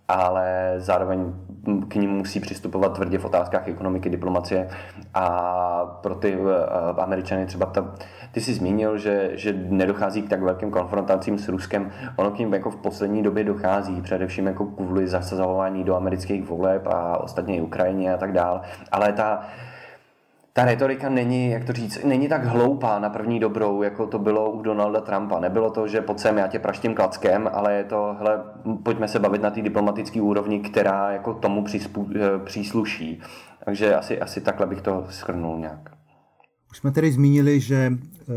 ale 0.08 0.74
zároveň 0.77 1.34
k 1.88 1.96
ním 1.96 2.10
musí 2.10 2.39
přistupovat 2.39 2.94
tvrdě 2.94 3.18
v 3.18 3.25
otázkách 3.25 3.68
ekonomiky, 3.68 4.10
diplomacie 4.10 4.70
a 5.13 5.27
pro 5.86 6.15
ty 6.15 6.36
uh, 6.36 6.48
američany 6.98 7.46
třeba 7.46 7.65
ta, 7.65 7.96
ty 8.32 8.42
jsi 8.42 8.54
zmínil, 8.54 8.98
že, 8.98 9.32
že 9.34 9.54
nedochází 9.54 10.22
k 10.22 10.30
tak 10.30 10.42
velkým 10.42 10.72
konfrontacím 10.72 11.38
s 11.38 11.50
Ruskem, 11.50 11.92
ono 12.15 12.32
k 12.32 12.39
ním 12.39 12.54
jako 12.54 12.70
v 12.70 12.75
poslední 12.75 13.24
době 13.24 13.44
dochází, 13.44 14.01
především 14.01 14.48
jako 14.48 14.65
kvůli 14.65 15.08
zasazování 15.08 15.84
do 15.84 15.96
amerických 15.96 16.50
voleb 16.50 16.88
a 16.88 17.18
ostatně 17.18 17.58
i 17.58 17.62
Ukrajině 17.62 18.13
a 18.13 18.18
tak 18.18 18.32
dál, 18.32 18.62
ale 18.92 19.13
ta 19.13 19.48
ta 20.57 20.65
retorika 20.65 21.09
není, 21.09 21.50
jak 21.50 21.65
to 21.65 21.74
říct, 21.74 22.03
není 22.03 22.27
tak 22.27 22.45
hloupá 22.45 23.00
na 23.00 23.09
první 23.09 23.39
dobrou, 23.39 23.83
jako 23.83 24.07
to 24.07 24.19
bylo 24.19 24.51
u 24.51 24.62
Donalda 24.62 25.01
Trumpa. 25.01 25.39
Nebylo 25.39 25.71
to, 25.71 25.88
že 25.88 26.01
pojď 26.01 26.19
sem, 26.19 26.38
já 26.38 26.47
tě 26.47 26.59
praštím 26.59 26.95
klackem, 26.95 27.50
ale 27.53 27.74
je 27.74 27.83
to, 27.83 28.15
hele, 28.19 28.43
pojďme 28.83 29.07
se 29.07 29.19
bavit 29.19 29.41
na 29.41 29.50
té 29.50 29.62
diplomatické 29.62 30.21
úrovni, 30.21 30.59
která 30.59 31.12
jako 31.12 31.33
tomu 31.33 31.63
přispů, 31.63 32.09
eh, 32.15 32.39
přísluší. 32.45 33.21
Takže 33.65 33.95
asi, 33.95 34.19
asi 34.21 34.41
takhle 34.41 34.67
bych 34.67 34.81
to 34.81 35.05
schrnul 35.09 35.59
nějak. 35.59 35.91
Už 36.71 36.77
jsme 36.77 36.91
tedy 36.91 37.12
zmínili, 37.12 37.59
že 37.59 37.93
eh, 37.93 38.33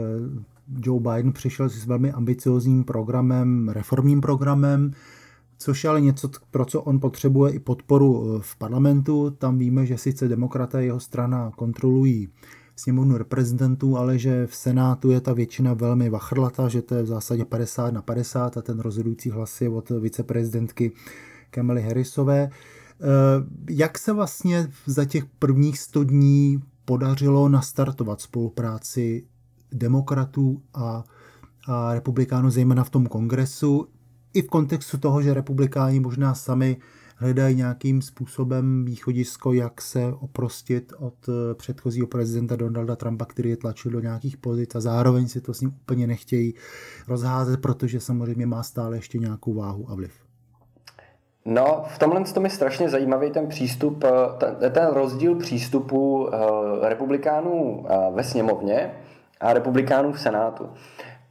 Joe 0.80 1.00
Biden 1.00 1.32
přišel 1.32 1.68
s 1.68 1.86
velmi 1.86 2.12
ambiciozním 2.12 2.84
programem, 2.84 3.68
reformním 3.68 4.20
programem, 4.20 4.90
což 5.58 5.84
je 5.84 5.90
ale 5.90 6.00
něco, 6.00 6.30
pro 6.50 6.64
co 6.64 6.82
on 6.82 7.00
potřebuje 7.00 7.52
i 7.52 7.58
podporu 7.58 8.36
eh, 8.36 8.42
v 8.42 8.56
parlamentu. 8.56 9.30
Tam 9.30 9.58
víme, 9.58 9.86
že 9.86 9.98
sice 9.98 10.28
demokraté 10.28 10.84
jeho 10.84 11.00
strana 11.00 11.50
kontrolují 11.56 12.28
sněmovnu 12.76 13.16
reprezentantů, 13.16 13.96
ale 13.96 14.18
že 14.18 14.46
v 14.46 14.54
Senátu 14.54 15.10
je 15.10 15.20
ta 15.20 15.32
většina 15.32 15.74
velmi 15.74 16.10
vachrlata, 16.10 16.68
že 16.68 16.82
to 16.82 16.94
je 16.94 17.02
v 17.02 17.06
zásadě 17.06 17.44
50 17.44 17.94
na 17.94 18.02
50 18.02 18.56
a 18.56 18.62
ten 18.62 18.80
rozhodující 18.80 19.30
hlas 19.30 19.60
je 19.60 19.68
od 19.68 19.90
viceprezidentky 19.90 20.92
Kamely 21.50 21.82
Harrisové. 21.82 22.50
Eh, 22.50 23.04
jak 23.70 23.98
se 23.98 24.12
vlastně 24.12 24.68
za 24.86 25.04
těch 25.04 25.24
prvních 25.26 25.78
100 25.78 26.04
dní 26.04 26.62
podařilo 26.84 27.48
nastartovat 27.48 28.20
spolupráci 28.20 29.26
demokratů 29.72 30.62
a, 30.74 31.04
a 31.66 31.94
republikánů, 31.94 32.50
zejména 32.50 32.84
v 32.84 32.90
tom 32.90 33.06
kongresu, 33.06 33.88
i 34.38 34.42
v 34.42 34.48
kontextu 34.48 34.98
toho, 34.98 35.22
že 35.22 35.34
republikáni 35.34 36.00
možná 36.00 36.34
sami 36.34 36.76
hledají 37.16 37.56
nějakým 37.56 38.02
způsobem 38.02 38.84
východisko, 38.84 39.52
jak 39.52 39.82
se 39.82 40.14
oprostit 40.20 40.92
od 40.98 41.14
eh, 41.28 41.54
předchozího 41.54 42.06
prezidenta 42.06 42.56
Donalda 42.56 42.96
Trumpa, 42.96 43.24
který 43.24 43.50
je 43.50 43.56
tlačil 43.56 43.92
do 43.92 44.00
nějakých 44.00 44.36
pozic 44.36 44.74
a 44.74 44.80
zároveň 44.80 45.28
si 45.28 45.40
to 45.40 45.54
s 45.54 45.60
ním 45.60 45.70
úplně 45.82 46.06
nechtějí 46.06 46.54
rozházet, 47.08 47.60
protože 47.60 48.00
samozřejmě 48.00 48.46
má 48.46 48.62
stále 48.62 48.96
ještě 48.96 49.18
nějakou 49.18 49.54
váhu 49.54 49.90
a 49.90 49.94
vliv. 49.94 50.12
No, 51.44 51.84
v 51.94 51.98
tomhle 51.98 52.24
tom 52.24 52.44
je 52.44 52.50
strašně 52.50 52.88
zajímavý 52.88 53.30
ten 53.30 53.46
přístup, 53.46 54.04
eh, 54.04 54.10
ten, 54.38 54.72
ten 54.72 54.88
rozdíl 54.92 55.34
přístupu 55.34 56.24
uh, 56.24 56.30
republikánů 56.82 57.86
ve 58.14 58.24
sněmovně 58.24 58.90
a 59.40 59.52
republikánů 59.52 60.12
v 60.12 60.20
Senátu. 60.20 60.68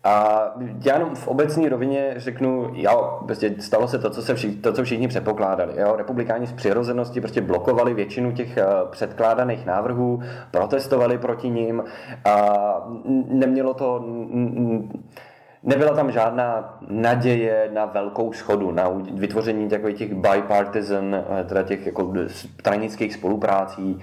A 0.07 0.41
já 0.85 0.93
jenom 0.93 1.15
v 1.15 1.27
obecní 1.27 1.69
rovině 1.69 2.13
řeknu, 2.17 2.69
jo, 2.73 3.19
prostě 3.25 3.55
stalo 3.59 3.87
se 3.87 3.99
to, 3.99 4.09
co, 4.09 4.21
se 4.21 4.35
všichni, 4.35 4.57
to, 4.57 4.73
co 4.73 4.83
všichni 4.83 5.07
předpokládali. 5.07 5.73
Jo. 5.77 5.95
Republikáni 5.95 6.47
z 6.47 6.53
přirozenosti 6.53 7.21
prostě 7.21 7.41
blokovali 7.41 7.93
většinu 7.93 8.31
těch 8.31 8.57
uh, 8.57 8.89
předkládaných 8.89 9.65
návrhů, 9.65 10.19
protestovali 10.51 11.17
proti 11.17 11.49
ním 11.49 11.83
a 12.25 12.53
nemělo 13.27 13.73
to... 13.73 14.05
Nebyla 15.63 15.95
tam 15.95 16.11
žádná 16.11 16.77
naděje 16.89 17.69
na 17.73 17.85
velkou 17.85 18.33
schodu, 18.33 18.71
na 18.71 18.89
vytvoření 19.13 19.69
takových 19.69 19.97
těch 19.97 20.13
bipartisan, 20.13 21.15
eh, 21.15 21.43
teda 21.43 21.63
těch 21.63 21.85
jako 21.85 22.13
stranických 22.27 23.13
spoluprácí. 23.13 23.99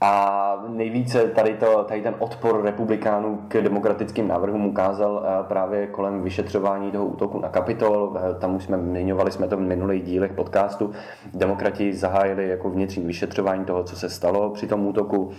A 0.00 0.64
nejvíce 0.68 1.28
tady, 1.28 1.54
to, 1.54 1.84
tady 1.84 2.02
ten 2.02 2.14
odpor 2.18 2.62
republikánů 2.62 3.40
k 3.48 3.60
demokratickým 3.60 4.28
návrhům 4.28 4.66
ukázal 4.66 5.24
eh, 5.26 5.44
právě 5.48 5.86
kolem 5.86 6.22
vyšetřování 6.22 6.90
toho 6.90 7.04
útoku 7.04 7.40
na 7.40 7.48
Kapitol. 7.48 8.16
Eh, 8.16 8.34
tam 8.34 8.56
už 8.56 8.64
jsme 8.64 8.78
zmiňovali 8.78 9.30
jsme 9.30 9.48
to 9.48 9.56
v 9.56 9.60
minulých 9.60 10.02
dílech 10.02 10.32
podcastu. 10.32 10.92
Demokrati 11.34 11.92
zahájili 11.92 12.48
jako 12.48 12.70
vnitřní 12.70 13.04
vyšetřování 13.04 13.64
toho, 13.64 13.84
co 13.84 13.96
se 13.96 14.10
stalo 14.10 14.50
při 14.50 14.66
tom 14.66 14.86
útoku 14.86 15.30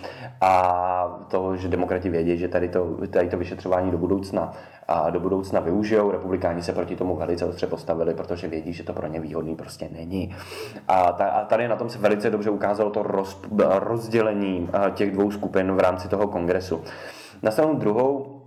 a 0.42 1.26
toho, 1.28 1.56
že 1.56 1.68
demokrati 1.68 2.10
vědí, 2.10 2.38
že 2.38 2.48
tady 2.48 2.70
to, 2.70 2.98
tady 3.10 3.30
to 3.30 3.38
vyšetřování 3.38 3.92
do 3.92 3.98
budoucna 3.98 4.54
a 4.88 5.10
do 5.10 5.20
budoucna 5.20 5.60
využijou. 5.60 6.12
Republikáni 6.12 6.64
se 6.64 6.74
proti 6.74 6.96
tomu 6.96 7.16
velice 7.16 7.46
ostře 7.46 7.68
postavili, 7.68 8.14
protože 8.14 8.48
vědí, 8.48 8.74
že 8.74 8.84
to 8.84 8.94
pro 8.94 9.08
ně 9.08 9.20
výhodný 9.20 9.56
prostě 9.56 9.90
není. 9.92 10.36
A, 10.88 11.12
ta, 11.12 11.26
a 11.26 11.46
tady 11.46 11.68
na 11.68 11.76
tom 11.76 11.90
se 11.90 11.98
velice 11.98 12.30
dobře 12.30 12.50
ukázalo 12.50 12.90
to 12.90 13.04
roz, 13.04 13.42
rozdělení 13.80 14.70
těch 14.94 15.12
dvou 15.12 15.32
skupin 15.32 15.72
v 15.72 15.80
rámci 15.80 16.08
toho 16.08 16.28
kongresu. 16.28 16.84
Na 17.44 17.52
stranu 17.52 17.76
druhou 17.76 18.42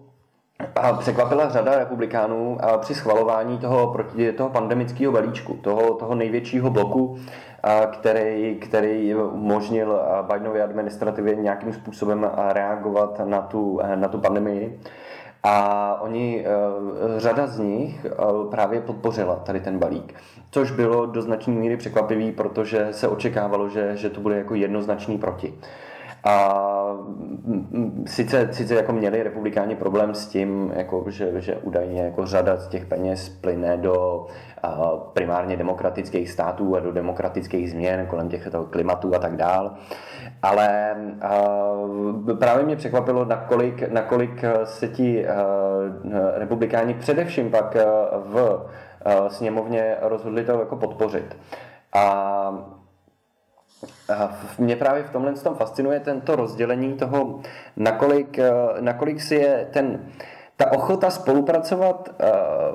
a 0.77 0.93
překvapila 0.93 1.49
řada 1.49 1.79
republikánů 1.79 2.59
při 2.81 2.95
schvalování 2.95 3.59
toho, 3.59 3.93
proti, 3.93 4.33
toho 4.33 4.51
pandemického 4.51 5.13
balíčku, 5.13 5.55
toho, 5.55 5.95
toho 5.95 6.15
největšího 6.15 6.71
bloku, 6.71 7.19
který, 7.93 8.55
který 8.55 9.15
umožnil 9.15 10.01
Bidenově 10.33 10.65
administrativě 10.65 11.35
nějakým 11.35 11.73
způsobem 11.73 12.31
reagovat 12.49 13.21
na 13.25 13.41
tu, 13.41 13.81
na 13.95 14.09
tu 14.09 14.19
pandemii. 14.19 14.81
A 15.51 15.99
oni, 16.01 16.45
eh, 16.47 17.21
řada 17.21 17.47
z 17.47 17.59
nich 17.59 18.05
eh, 18.05 18.11
právě 18.51 18.81
podpořila 18.81 19.37
tady 19.37 19.61
ten 19.61 19.79
balík, 19.79 20.15
což 20.51 20.71
bylo 20.71 21.07
do 21.07 21.23
značné 21.23 21.55
míry 21.55 21.77
překvapivý, 21.77 22.33
protože 22.33 22.89
se 22.91 23.09
očekávalo, 23.09 23.69
že, 23.69 23.97
že 23.97 24.11
to 24.11 24.21
bude 24.21 24.37
jako 24.37 24.55
jednoznačný 24.55 25.19
proti. 25.19 25.55
A 26.25 26.55
sice, 28.07 28.49
sice 28.53 28.75
jako 28.75 28.93
měli 28.93 29.23
republikáni 29.23 29.77
problém 29.77 30.15
s 30.15 30.27
tím, 30.27 30.73
jako, 30.77 31.05
že, 31.07 31.41
že 31.41 31.57
údajně 31.57 32.03
jako 32.03 32.27
řada 32.27 32.57
z 32.57 32.69
těch 32.69 32.87
peněz 32.87 33.29
plyne 33.29 33.77
do 33.77 34.27
primárně 35.13 35.57
demokratických 35.57 36.31
států 36.31 36.77
a 36.77 36.81
do 36.81 36.93
demokratických 36.93 37.71
změn 37.71 38.07
kolem 38.07 38.29
těchto 38.29 38.65
klimatů 38.65 39.15
a 39.15 39.19
tak 39.19 39.37
dál. 39.37 39.75
Ale 40.43 40.97
právě 42.39 42.65
mě 42.65 42.77
překvapilo, 42.77 43.25
nakolik, 43.25 43.89
nakolik 43.89 44.45
se 44.65 44.89
ti 44.89 45.27
republikáni 46.35 46.95
především 46.95 47.51
pak 47.51 47.77
v 48.13 48.67
sněmovně 49.29 49.97
rozhodli 50.03 50.45
to 50.45 50.53
jako 50.53 50.77
podpořit. 50.77 51.37
A 51.93 52.78
mě 54.59 54.77
právě 54.77 55.03
v 55.03 55.11
tomhle 55.11 55.33
tom 55.33 55.55
fascinuje 55.55 56.01
tento 56.01 56.37
rozdělení 56.37 56.93
toho, 56.93 57.41
nakolik, 57.77 58.39
nakolik 58.81 59.21
si 59.21 59.35
je 59.35 59.69
ten 59.73 60.01
ta 60.59 60.73
ochota 60.73 61.11
spolupracovat 61.11 62.09
eh, 62.09 62.27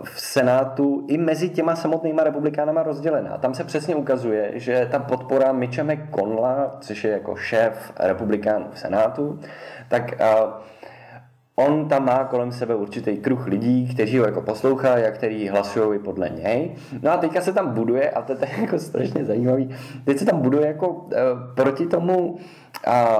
v 0.04 0.22
Senátu 0.22 1.06
i 1.08 1.18
mezi 1.18 1.50
těma 1.50 1.76
samotnýma 1.76 2.24
republikánama 2.24 2.84
rozdělená. 2.84 3.38
Tam 3.38 3.54
se 3.54 3.64
přesně 3.64 3.96
ukazuje, 3.96 4.52
že 4.54 4.88
ta 4.92 5.00
podpora 5.00 5.52
Mitcha 5.52 5.84
McConnella, 5.84 6.78
což 6.80 7.04
je 7.04 7.12
jako 7.12 7.36
šéf 7.36 7.94
republikánů 8.00 8.66
v 8.74 8.80
Senátu, 8.80 9.40
tak 9.88 10.22
eh, 10.22 10.26
on 11.56 11.88
tam 11.88 12.06
má 12.06 12.24
kolem 12.24 12.52
sebe 12.52 12.76
určitý 12.76 13.18
kruh 13.18 13.48
lidí, 13.48 13.94
kteří 13.94 14.18
ho 14.18 14.26
jako 14.26 14.42
poslouchají 14.42 15.06
a 15.06 15.12
kteří 15.12 15.50
hlasují 15.50 16.00
podle 16.00 16.30
něj. 16.30 16.76
No 17.02 17.12
a 17.12 17.18
teďka 17.18 17.42
se 17.42 17.54
tam 17.54 17.74
buduje, 17.74 18.12
a 18.12 18.22
to 18.22 18.32
je 18.32 18.62
jako 18.62 18.80
strašně 18.80 19.26
zajímavý, 19.26 19.70
teď 20.06 20.18
se 20.18 20.26
tam 20.26 20.42
buduje 20.42 20.68
jako 20.68 20.90
uh, 20.90 21.12
proti 21.56 21.86
tomu 21.86 22.38
a 22.88 23.18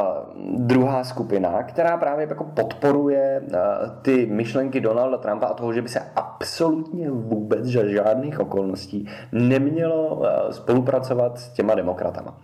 druhá 0.58 1.04
skupina, 1.04 1.64
která 1.64 1.98
právě 1.98 2.28
jako 2.30 2.44
podporuje 2.44 3.42
uh, 3.44 3.58
ty 4.02 4.26
myšlenky 4.26 4.82
Donalda 4.82 5.18
Trumpa 5.18 5.46
a 5.46 5.54
toho, 5.54 5.74
že 5.74 5.82
by 5.82 5.90
se 5.90 6.02
absolutně 6.16 7.12
vůbec 7.12 7.66
za 7.66 7.88
žádných 7.88 8.40
okolností 8.40 9.10
nemělo 9.32 10.22
spolupracovat 10.52 11.40
s 11.40 11.50
těma 11.50 11.76
demokratama. 11.76 12.38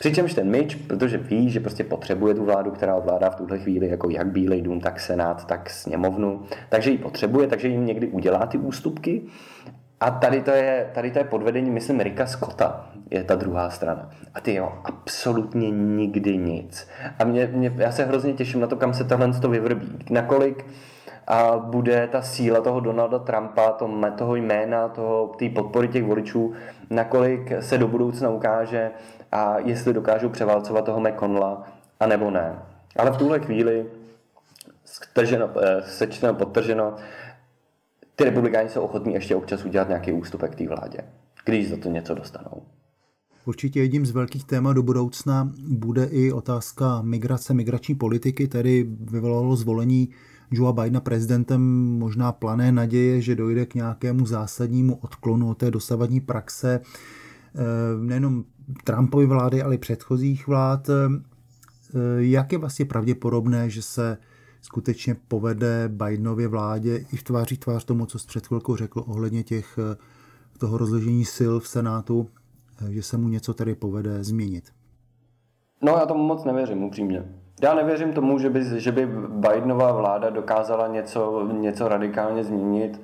Přičemž 0.00 0.34
ten 0.34 0.50
Mitch, 0.50 0.76
protože 0.76 1.18
ví, 1.18 1.50
že 1.50 1.60
prostě 1.60 1.84
potřebuje 1.84 2.34
tu 2.34 2.44
vládu, 2.44 2.70
která 2.70 2.94
ovládá 2.94 3.30
v 3.30 3.36
tuhle 3.36 3.58
chvíli 3.58 3.88
jako 3.88 4.10
jak 4.10 4.26
Bílej 4.26 4.62
dům, 4.62 4.80
tak 4.80 5.00
Senát, 5.00 5.46
tak 5.46 5.70
sněmovnu, 5.70 6.42
takže 6.68 6.90
ji 6.90 6.98
potřebuje, 6.98 7.46
takže 7.46 7.68
jim 7.68 7.86
někdy 7.86 8.08
udělá 8.08 8.46
ty 8.46 8.58
ústupky. 8.58 9.22
A 10.00 10.10
tady 10.10 10.42
to 10.42 10.50
je, 10.50 10.90
tady 10.94 11.10
to 11.10 11.18
je 11.18 11.24
podvedení, 11.24 11.70
myslím, 11.70 12.00
Rika 12.00 12.26
Scotta, 12.26 12.90
je 13.10 13.24
ta 13.24 13.34
druhá 13.34 13.70
strana. 13.70 14.10
A 14.34 14.40
ty 14.40 14.54
jo, 14.54 14.72
absolutně 14.84 15.70
nikdy 15.70 16.36
nic. 16.36 16.88
A 17.18 17.24
mě, 17.24 17.50
mě, 17.52 17.72
já 17.76 17.92
se 17.92 18.04
hrozně 18.04 18.32
těším 18.32 18.60
na 18.60 18.66
to, 18.66 18.76
kam 18.76 18.94
se 18.94 19.04
tohle 19.04 19.32
to 19.32 19.48
vyvrbí. 19.48 19.98
Nakolik 20.10 20.66
a 21.26 21.58
bude 21.58 22.08
ta 22.12 22.22
síla 22.22 22.60
toho 22.60 22.80
Donalda 22.80 23.18
Trumpa, 23.18 23.70
to, 23.70 23.90
toho 24.16 24.36
jména, 24.36 24.88
toho, 24.88 25.34
té 25.38 25.48
podpory 25.48 25.88
těch 25.88 26.04
voličů, 26.04 26.52
nakolik 26.90 27.52
se 27.60 27.78
do 27.78 27.88
budoucna 27.88 28.30
ukáže, 28.30 28.90
a 29.32 29.58
jestli 29.58 29.92
dokážou 29.92 30.28
převálcovat 30.28 30.84
toho 30.84 31.00
McConnella, 31.00 31.68
anebo 32.00 32.30
ne. 32.30 32.58
Ale 32.96 33.10
v 33.10 33.16
tuhle 33.16 33.40
chvíli, 33.40 33.86
strženo, 34.84 35.50
eh, 35.62 35.82
sečteno, 35.82 36.34
podtrženo, 36.34 36.94
ty 38.16 38.24
republikáni 38.24 38.68
jsou 38.68 38.80
ochotní 38.80 39.14
ještě 39.14 39.36
občas 39.36 39.64
udělat 39.64 39.88
nějaký 39.88 40.12
ústupek 40.12 40.54
té 40.54 40.68
vládě, 40.68 40.98
když 41.44 41.70
za 41.70 41.76
to 41.76 41.88
něco 41.88 42.14
dostanou. 42.14 42.62
Určitě 43.44 43.80
jedním 43.80 44.06
z 44.06 44.10
velkých 44.10 44.44
témat 44.44 44.72
do 44.72 44.82
budoucna 44.82 45.50
bude 45.68 46.04
i 46.04 46.32
otázka 46.32 47.02
migrace, 47.02 47.54
migrační 47.54 47.94
politiky, 47.94 48.48
tedy 48.48 48.86
vyvolalo 49.00 49.56
zvolení 49.56 50.08
Joea 50.50 50.72
Bidena 50.72 51.00
prezidentem 51.00 51.62
možná 51.98 52.32
plané 52.32 52.72
naděje, 52.72 53.20
že 53.20 53.34
dojde 53.34 53.66
k 53.66 53.74
nějakému 53.74 54.26
zásadnímu 54.26 54.96
odklonu 54.96 55.50
od 55.50 55.58
té 55.58 55.70
dosavadní 55.70 56.20
praxe 56.20 56.80
nejenom 58.00 58.44
Trumpovy 58.84 59.26
vlády, 59.26 59.62
ale 59.62 59.74
i 59.74 59.78
předchozích 59.78 60.46
vlád. 60.46 60.88
Eh, 61.94 61.98
jak 62.18 62.52
je 62.52 62.58
vlastně 62.58 62.84
pravděpodobné, 62.84 63.70
že 63.70 63.82
se 63.82 64.18
skutečně 64.62 65.16
povede 65.28 65.88
Bidenově 65.88 66.48
vládě 66.48 67.04
i 67.12 67.16
v 67.16 67.22
tváří 67.22 67.56
tvář 67.56 67.84
tomu, 67.84 68.06
co 68.06 68.18
jsi 68.18 68.26
před 68.26 68.46
chvilkou 68.46 68.76
řekl 68.76 69.04
ohledně 69.06 69.42
těch, 69.42 69.78
eh, 69.78 69.96
toho 70.58 70.78
rozložení 70.78 71.24
sil 71.36 71.54
v 71.60 71.68
Senátu, 71.68 72.28
eh, 72.88 72.92
že 72.92 73.02
se 73.02 73.16
mu 73.16 73.28
něco 73.28 73.54
tady 73.54 73.74
povede 73.74 74.24
změnit? 74.24 74.64
No 75.82 75.92
já 75.92 76.06
tomu 76.06 76.24
moc 76.24 76.44
nevěřím, 76.44 76.82
upřímně. 76.82 77.24
Já 77.62 77.74
nevěřím 77.74 78.12
tomu, 78.12 78.38
že 78.38 78.50
by, 78.50 78.80
že 78.80 78.92
by 78.92 79.06
Bidenová 79.28 79.92
vláda 79.92 80.30
dokázala 80.30 80.88
něco, 80.88 81.48
něco 81.52 81.88
radikálně 81.88 82.44
změnit, 82.44 83.00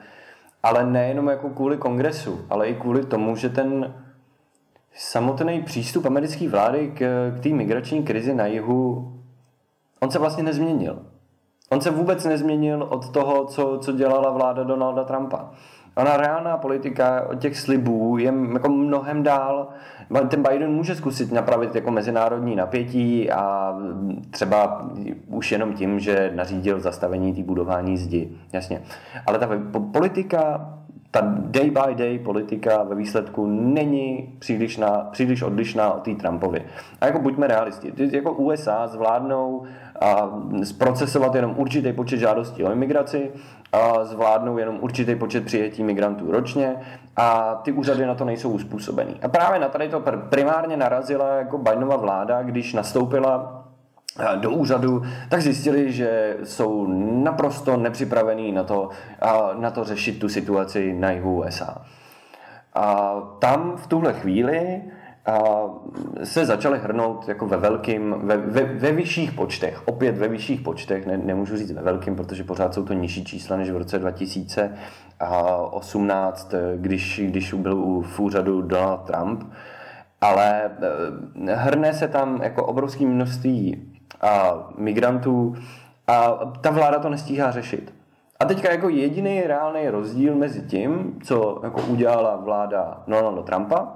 ale 0.62 0.90
nejenom 0.90 1.28
jako 1.28 1.50
kvůli 1.50 1.76
kongresu, 1.76 2.40
ale 2.50 2.68
i 2.68 2.74
kvůli 2.74 3.04
tomu, 3.04 3.36
že 3.36 3.48
ten 3.48 3.94
samotný 4.96 5.62
přístup 5.62 6.06
americké 6.06 6.48
vlády 6.48 6.92
k, 6.94 7.30
k 7.36 7.40
té 7.42 7.48
migrační 7.48 8.02
krizi 8.02 8.34
na 8.34 8.46
jihu, 8.46 9.12
on 10.00 10.10
se 10.10 10.18
vlastně 10.18 10.42
nezměnil. 10.42 10.98
On 11.70 11.80
se 11.80 11.90
vůbec 11.90 12.24
nezměnil 12.24 12.82
od 12.82 13.12
toho, 13.12 13.44
co, 13.44 13.78
co 13.78 13.92
dělala 13.92 14.30
vláda 14.30 14.62
Donalda 14.62 15.04
Trumpa. 15.04 15.50
Ona 15.96 16.16
reálná 16.16 16.56
politika 16.56 17.26
od 17.28 17.38
těch 17.38 17.56
slibů 17.56 18.18
je 18.18 18.34
jako 18.52 18.68
mnohem 18.68 19.22
dál. 19.22 19.68
Ten 20.28 20.42
Biden 20.42 20.72
může 20.72 20.94
zkusit 20.94 21.32
napravit 21.32 21.74
jako 21.74 21.90
mezinárodní 21.90 22.56
napětí 22.56 23.30
a 23.30 23.74
třeba 24.30 24.88
už 25.28 25.52
jenom 25.52 25.74
tím, 25.74 26.00
že 26.00 26.32
nařídil 26.34 26.80
zastavení 26.80 27.34
té 27.34 27.42
budování 27.42 27.96
zdi. 27.96 28.30
Jasně. 28.52 28.82
Ale 29.26 29.38
ta 29.38 29.48
politika 29.92 30.72
ta 31.10 31.20
day 31.36 31.70
by 31.70 31.94
day 31.94 32.18
politika 32.18 32.82
ve 32.82 32.94
výsledku 32.94 33.46
není 33.46 34.34
přílišná, 34.38 35.08
příliš 35.10 35.42
odlišná 35.42 35.92
od 35.92 36.02
té 36.02 36.14
Trumpovy. 36.14 36.62
A 37.00 37.06
jako 37.06 37.18
buďme 37.18 37.46
realisti, 37.46 37.92
ty 37.92 38.16
jako 38.16 38.32
USA 38.32 38.86
zvládnou 38.86 39.62
a 40.00 40.30
zprocesovat 40.64 41.34
jenom 41.34 41.54
určitý 41.56 41.92
počet 41.92 42.18
žádostí 42.18 42.64
o 42.64 42.72
imigraci, 42.72 43.30
a 43.72 44.04
zvládnou 44.04 44.58
jenom 44.58 44.78
určitý 44.80 45.14
počet 45.14 45.44
přijetí 45.44 45.82
migrantů 45.82 46.32
ročně 46.32 46.76
a 47.16 47.54
ty 47.54 47.72
úřady 47.72 48.06
na 48.06 48.14
to 48.14 48.24
nejsou 48.24 48.50
uspůsobený. 48.50 49.16
A 49.22 49.28
právě 49.28 49.60
na 49.60 49.68
tady 49.68 49.88
to 49.88 50.02
primárně 50.28 50.76
narazila 50.76 51.28
jako 51.28 51.58
Bidenova 51.58 51.96
vláda, 51.96 52.42
když 52.42 52.74
nastoupila 52.74 53.65
do 54.36 54.50
úřadu, 54.50 55.02
tak 55.28 55.42
zjistili, 55.42 55.92
že 55.92 56.36
jsou 56.44 56.86
naprosto 57.22 57.76
nepřipravení 57.76 58.52
na 58.52 58.64
to, 58.64 58.88
na 59.58 59.70
to 59.70 59.84
řešit 59.84 60.18
tu 60.18 60.28
situaci 60.28 60.92
na 60.92 61.10
jihu 61.10 61.38
USA. 61.38 61.84
A 62.74 63.14
tam 63.38 63.76
v 63.76 63.86
tuhle 63.86 64.12
chvíli 64.12 64.82
se 66.24 66.46
začaly 66.46 66.78
hrnout 66.78 67.28
jako 67.28 67.46
ve 67.46 67.56
velkým, 67.56 68.14
ve, 68.18 68.36
ve, 68.36 68.62
ve 68.62 68.92
vyšších 68.92 69.32
počtech, 69.32 69.88
opět 69.88 70.18
ve 70.18 70.28
vyšších 70.28 70.60
počtech, 70.60 71.06
ne, 71.06 71.16
nemůžu 71.16 71.56
říct 71.56 71.72
ve 71.72 71.82
velkým, 71.82 72.16
protože 72.16 72.44
pořád 72.44 72.74
jsou 72.74 72.84
to 72.84 72.92
nižší 72.92 73.24
čísla 73.24 73.56
než 73.56 73.70
v 73.70 73.76
roce 73.76 73.98
2018, 73.98 76.54
když, 76.76 77.20
když 77.24 77.52
byl 77.52 78.00
v 78.00 78.20
úřadu 78.20 78.62
Donald 78.62 78.98
Trump, 78.98 79.44
ale 80.20 80.70
eh, 81.46 81.54
hrne 81.54 81.92
se 81.92 82.08
tam 82.08 82.40
jako 82.42 82.66
obrovské 82.66 83.06
množství 83.06 83.92
a 84.20 84.54
migrantů 84.78 85.54
a 86.06 86.30
ta 86.60 86.70
vláda 86.70 86.98
to 86.98 87.08
nestíhá 87.08 87.50
řešit. 87.50 87.94
A 88.40 88.44
teďka 88.44 88.72
jako 88.72 88.88
jediný 88.88 89.40
reálný 89.40 89.88
rozdíl 89.88 90.34
mezi 90.34 90.62
tím, 90.62 91.18
co 91.22 91.60
jako 91.62 91.82
udělala 91.82 92.36
vláda 92.36 93.02
Donalda 93.06 93.42
Trumpa 93.42 93.88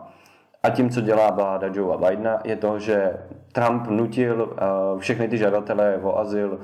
a 0.62 0.70
tím, 0.70 0.90
co 0.90 1.00
dělá 1.00 1.30
vláda 1.30 1.68
Joea 1.72 1.96
Bidena, 1.96 2.38
je 2.44 2.56
to, 2.56 2.78
že 2.78 3.16
Trump 3.52 3.86
nutil 3.86 4.56
všechny 4.98 5.28
ty 5.28 5.38
žadatele 5.38 5.98
o 6.02 6.18
azyl 6.18 6.58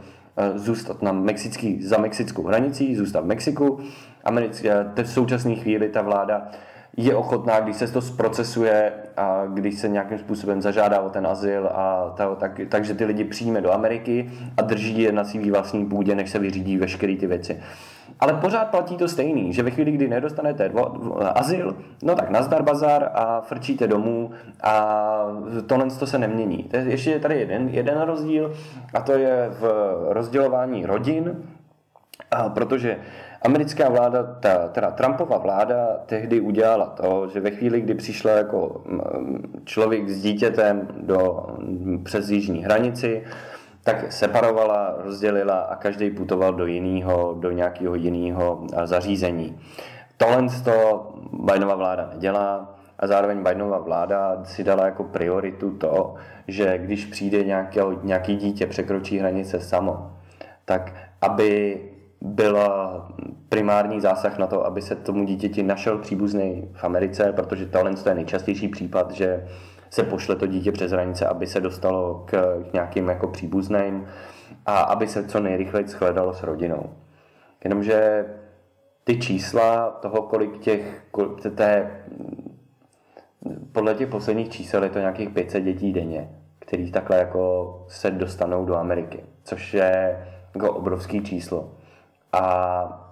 zůstat 0.55 1.03
na 1.03 1.13
mexický, 1.13 1.83
za 1.83 1.99
mexickou 1.99 2.43
hranicí, 2.43 2.97
zůstat 2.97 3.21
v 3.21 3.27
Mexiku. 3.27 3.81
Americké, 4.25 4.87
v 5.03 5.11
současné 5.11 5.55
chvíli 5.55 5.89
ta 5.89 6.03
vláda 6.03 6.49
je 6.97 7.17
ochotná, 7.17 7.61
když 7.61 7.77
se 7.77 7.93
to 7.93 8.01
zprocesuje 8.01 8.93
a 9.17 9.43
když 9.47 9.79
se 9.79 9.89
nějakým 9.89 10.19
způsobem 10.19 10.63
zažádá 10.63 11.01
o 11.01 11.11
ten 11.11 11.27
azyl 11.27 11.67
a 11.67 12.15
ta, 12.17 12.35
tak, 12.35 12.61
takže 12.69 12.95
ty 12.95 13.05
lidi 13.05 13.25
přijme 13.25 13.61
do 13.61 13.73
Ameriky 13.73 14.31
a 14.57 14.63
drží 14.63 15.01
je 15.03 15.13
na 15.13 15.25
svý 15.25 15.51
vlastní 15.51 15.87
půdě, 15.87 16.15
než 16.15 16.31
se 16.31 16.39
vyřídí 16.39 16.77
veškeré 16.77 17.17
ty 17.17 17.27
věci. 17.27 17.63
Ale 18.21 18.33
pořád 18.33 18.71
platí 18.71 18.97
to 18.97 19.09
stejný, 19.09 19.53
že 19.53 19.63
ve 19.63 19.71
chvíli, 19.71 19.91
kdy 19.93 20.09
nedostanete 20.09 20.69
dvo, 20.69 21.17
azyl, 21.39 21.77
no 22.03 22.15
tak 22.15 22.31
nazdar 22.31 22.63
bazar 22.63 23.11
a 23.15 23.41
frčíte 23.41 23.87
domů 23.87 24.31
a 24.63 25.17
tohle 25.67 25.87
to 25.91 26.07
se 26.07 26.19
nemění. 26.19 26.63
To 26.63 26.77
je, 26.77 26.83
ještě 26.83 27.11
je 27.11 27.21
tady 27.21 27.41
jeden, 27.41 27.69
jeden 27.69 28.01
rozdíl 28.01 28.53
a 28.95 29.01
to 29.01 29.13
je 29.13 29.49
v 29.51 29.95
rozdělování 30.09 30.87
rodin, 30.87 31.37
protože 32.55 32.97
Americká 33.47 33.89
vláda, 33.89 34.23
ta, 34.23 34.69
teda 34.69 34.91
Trumpova 34.91 35.39
vláda 35.39 36.03
tehdy 36.07 36.41
udělala 36.41 36.87
to, 36.87 37.29
že 37.29 37.41
ve 37.41 37.51
chvíli, 37.51 37.81
kdy 37.81 37.95
přišla 37.95 38.33
jako 38.33 38.83
člověk 39.65 40.09
s 40.09 40.23
dítětem 40.23 40.89
do, 40.97 41.47
přes 42.05 42.31
jižní 42.31 42.65
hranici, 42.65 43.23
tak 43.85 44.13
separovala, 44.13 44.95
rozdělila 44.99 45.59
a 45.59 45.77
každý 45.77 46.11
putoval 46.11 46.55
do 46.55 46.67
jiného, 46.67 47.37
do 47.41 47.51
nějakého 47.51 47.95
jiného 47.95 48.67
zařízení. 48.85 49.59
Tohle 50.17 50.47
to 50.65 51.09
Bidenova 51.33 51.75
vláda 51.75 52.11
nedělá 52.13 52.75
a 52.99 53.07
zároveň 53.07 53.43
Bidenova 53.43 53.79
vláda 53.79 54.45
si 54.45 54.65
dala 54.65 54.85
jako 54.85 55.05
prioritu 55.05 55.71
to, 55.71 56.15
že 56.49 56.79
když 56.79 57.05
přijde 57.05 57.45
nějaký, 57.45 57.79
nějaký 58.03 58.37
dítě, 58.37 58.67
překročí 58.67 59.19
hranice 59.19 59.61
samo, 59.61 60.11
tak 60.65 60.93
aby 61.21 61.81
byla 62.27 63.09
primární 63.49 64.01
zásah 64.01 64.39
na 64.39 64.47
to, 64.47 64.67
aby 64.67 64.83
se 64.83 64.95
tomu 64.97 65.25
dítěti 65.25 65.62
našel 65.62 65.99
příbuzný 65.99 66.69
v 66.73 66.85
Americe, 66.85 67.33
protože 67.33 67.67
tohle 67.67 67.93
je 68.09 68.15
nejčastější 68.15 68.69
případ, 68.69 69.11
že 69.11 69.49
se 69.91 70.03
pošle 70.03 70.37
to 70.37 70.47
dítě 70.47 70.73
přes 70.73 70.93
hranice, 70.93 71.27
aby 71.27 71.47
se 71.47 71.61
dostalo 71.61 72.25
k, 72.27 72.62
k 72.71 72.73
nějakým 72.73 73.09
jako 73.09 73.29
příbuzným 73.29 74.07
a 74.67 74.79
aby 74.79 75.09
se 75.09 75.29
co 75.29 75.41
nejrychleji 75.41 75.89
shledalo 75.89 76.35
s 76.35 76.43
rodinou. 76.43 76.91
Jenomže 77.65 78.27
ty 79.05 79.19
čísla 79.19 79.91
toho, 79.91 80.23
kolik 80.23 80.59
těch, 80.59 81.03
kolik 81.11 81.55
té, 81.55 81.91
podle 83.73 83.95
těch 83.95 84.09
posledních 84.09 84.49
čísel 84.49 84.85
je 84.85 84.91
to 84.91 84.99
nějakých 84.99 85.29
500 85.29 85.65
dětí 85.65 85.93
denně, 85.93 86.31
který 86.59 86.93
takhle 86.93 87.17
jako 87.17 87.85
se 87.89 88.11
dostanou 88.11 88.65
do 88.65 88.77
Ameriky, 88.77 89.25
což 89.45 89.75
je 89.75 90.27
jako 90.55 90.73
obrovský 90.73 91.25
číslo. 91.25 91.73
A, 92.37 93.09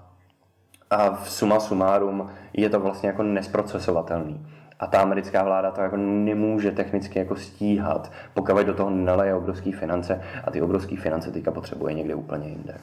a 0.91 1.11
v 1.11 1.31
suma 1.31 1.61
sumárum 1.61 2.31
je 2.53 2.71
to 2.71 2.81
vlastně 2.81 3.09
jako 3.09 3.23
nesprocesovatelný. 3.23 4.47
A 4.81 4.87
ta 4.87 5.01
americká 5.01 5.45
vláda 5.45 5.71
to 5.71 5.81
jako 5.81 5.97
nemůže 5.97 6.71
technicky 6.71 7.19
jako 7.19 7.37
stíhat, 7.37 8.13
pokud 8.35 8.67
do 8.67 8.75
toho 8.75 8.91
neleje 8.91 9.35
obrovské 9.35 9.73
finance 9.73 10.21
a 10.45 10.51
ty 10.51 10.63
obrovské 10.63 10.97
finance 10.97 11.31
teďka 11.31 11.51
potřebuje 11.51 11.95
někde 11.95 12.15
úplně 12.15 12.49
jinde. 12.49 12.75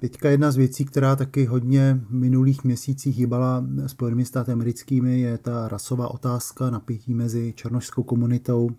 Teďka 0.00 0.28
jedna 0.28 0.50
z 0.50 0.56
věcí, 0.56 0.84
která 0.84 1.16
taky 1.16 1.44
hodně 1.44 2.00
v 2.08 2.14
minulých 2.14 2.64
měsících 2.64 3.18
hýbala 3.18 3.64
Spojenými 3.86 4.24
státy 4.24 4.52
americkými, 4.52 5.20
je 5.20 5.38
ta 5.38 5.68
rasová 5.68 6.10
otázka 6.10 6.70
napětí 6.70 7.14
mezi 7.14 7.52
černožskou 7.52 8.02
komunitou 8.02 8.70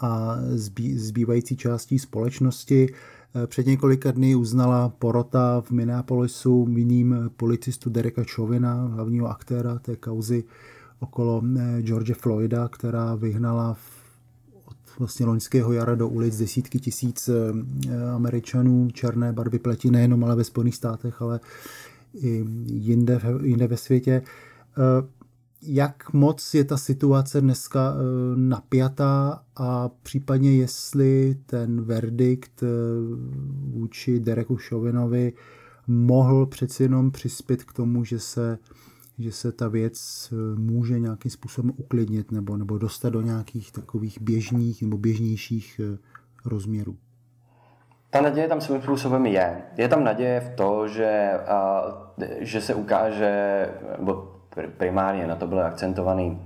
a 0.00 0.36
zbývající 0.94 1.56
částí 1.56 1.98
společnosti. 1.98 2.94
Před 3.46 3.66
několika 3.66 4.10
dny 4.10 4.34
uznala 4.34 4.88
porota 4.88 5.60
v 5.60 5.70
Minneapolisu 5.70 6.64
viním 6.64 7.30
policistu 7.36 7.90
Dereka 7.90 8.22
Chauvina, 8.34 8.74
hlavního 8.74 9.28
aktéra 9.28 9.78
té 9.78 9.96
kauzy 9.96 10.44
okolo 11.00 11.42
eh, 11.56 11.82
George 11.82 12.14
Floyda, 12.14 12.68
která 12.68 13.14
vyhnala 13.14 13.76
od 14.64 14.76
vlastně 14.98 15.26
loňského 15.26 15.72
jara 15.72 15.94
do 15.94 16.08
ulic 16.08 16.38
desítky 16.38 16.78
tisíc 16.78 17.28
eh, 17.28 18.10
Američanů 18.14 18.88
černé 18.92 19.32
barvy 19.32 19.58
pleti, 19.58 19.90
nejenom 19.90 20.24
ale 20.24 20.36
ve 20.36 20.44
Spojených 20.44 20.76
státech, 20.76 21.22
ale 21.22 21.40
i 22.14 22.44
jinde, 22.66 23.20
jinde 23.42 23.66
ve 23.66 23.76
světě. 23.76 24.22
Jak 25.62 26.12
moc 26.12 26.54
je 26.54 26.64
ta 26.64 26.76
situace 26.76 27.40
dneska 27.40 27.94
eh, 27.94 28.02
napjatá 28.36 29.42
a 29.56 29.90
případně 30.02 30.56
jestli 30.56 31.36
ten 31.46 31.82
verdikt 31.82 32.62
eh, 32.62 32.66
vůči 33.70 34.20
Dereku 34.20 34.58
Šovinovi 34.58 35.32
mohl 35.86 36.46
přeci 36.46 36.82
jenom 36.82 37.10
přispět 37.10 37.64
k 37.64 37.72
tomu, 37.72 38.04
že 38.04 38.18
se, 38.18 38.58
že 39.18 39.32
se 39.32 39.52
ta 39.52 39.68
věc 39.68 40.28
eh, 40.32 40.60
může 40.60 41.00
nějakým 41.00 41.30
způsobem 41.30 41.72
uklidnit 41.76 42.32
nebo, 42.32 42.56
nebo 42.56 42.78
dostat 42.78 43.08
do 43.08 43.20
nějakých 43.20 43.72
takových 43.72 44.20
běžných 44.20 44.82
nebo 44.82 44.98
běžnějších 44.98 45.80
rozměrů. 46.44 46.96
Ta 48.10 48.20
naděje 48.20 48.48
tam 48.48 48.60
svým 48.60 48.82
způsobem 48.82 49.26
je. 49.26 49.62
Je 49.76 49.88
tam 49.88 50.04
naděje 50.04 50.40
v 50.40 50.56
to, 50.56 50.88
že, 50.88 51.30
a, 51.48 51.82
že 52.40 52.60
se 52.60 52.74
ukáže, 52.74 53.66
nebo 53.98 54.37
primárně 54.66 55.26
na 55.26 55.36
to 55.36 55.46
bylo 55.46 55.60
akcentovaný 55.60 56.40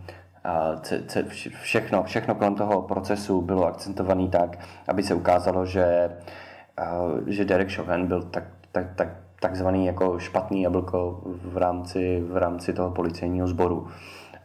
všechno, 1.62 2.02
všechno 2.02 2.34
kolem 2.34 2.54
toho 2.54 2.82
procesu 2.82 3.42
bylo 3.42 3.66
akcentovaný 3.66 4.28
tak, 4.28 4.58
aby 4.88 5.02
se 5.02 5.14
ukázalo, 5.14 5.66
že, 5.66 6.10
že 7.26 7.44
Derek 7.44 7.74
Chauvin 7.74 8.06
byl 8.06 8.22
tak, 8.22 8.44
tak, 8.72 8.86
tak, 8.94 9.08
takzvaný 9.40 9.86
jako 9.86 10.18
špatný 10.18 10.62
jablko 10.62 11.20
v 11.24 11.56
rámci, 11.56 12.24
v 12.28 12.36
rámci 12.36 12.72
toho 12.72 12.90
policejního 12.90 13.48
sboru. 13.48 13.86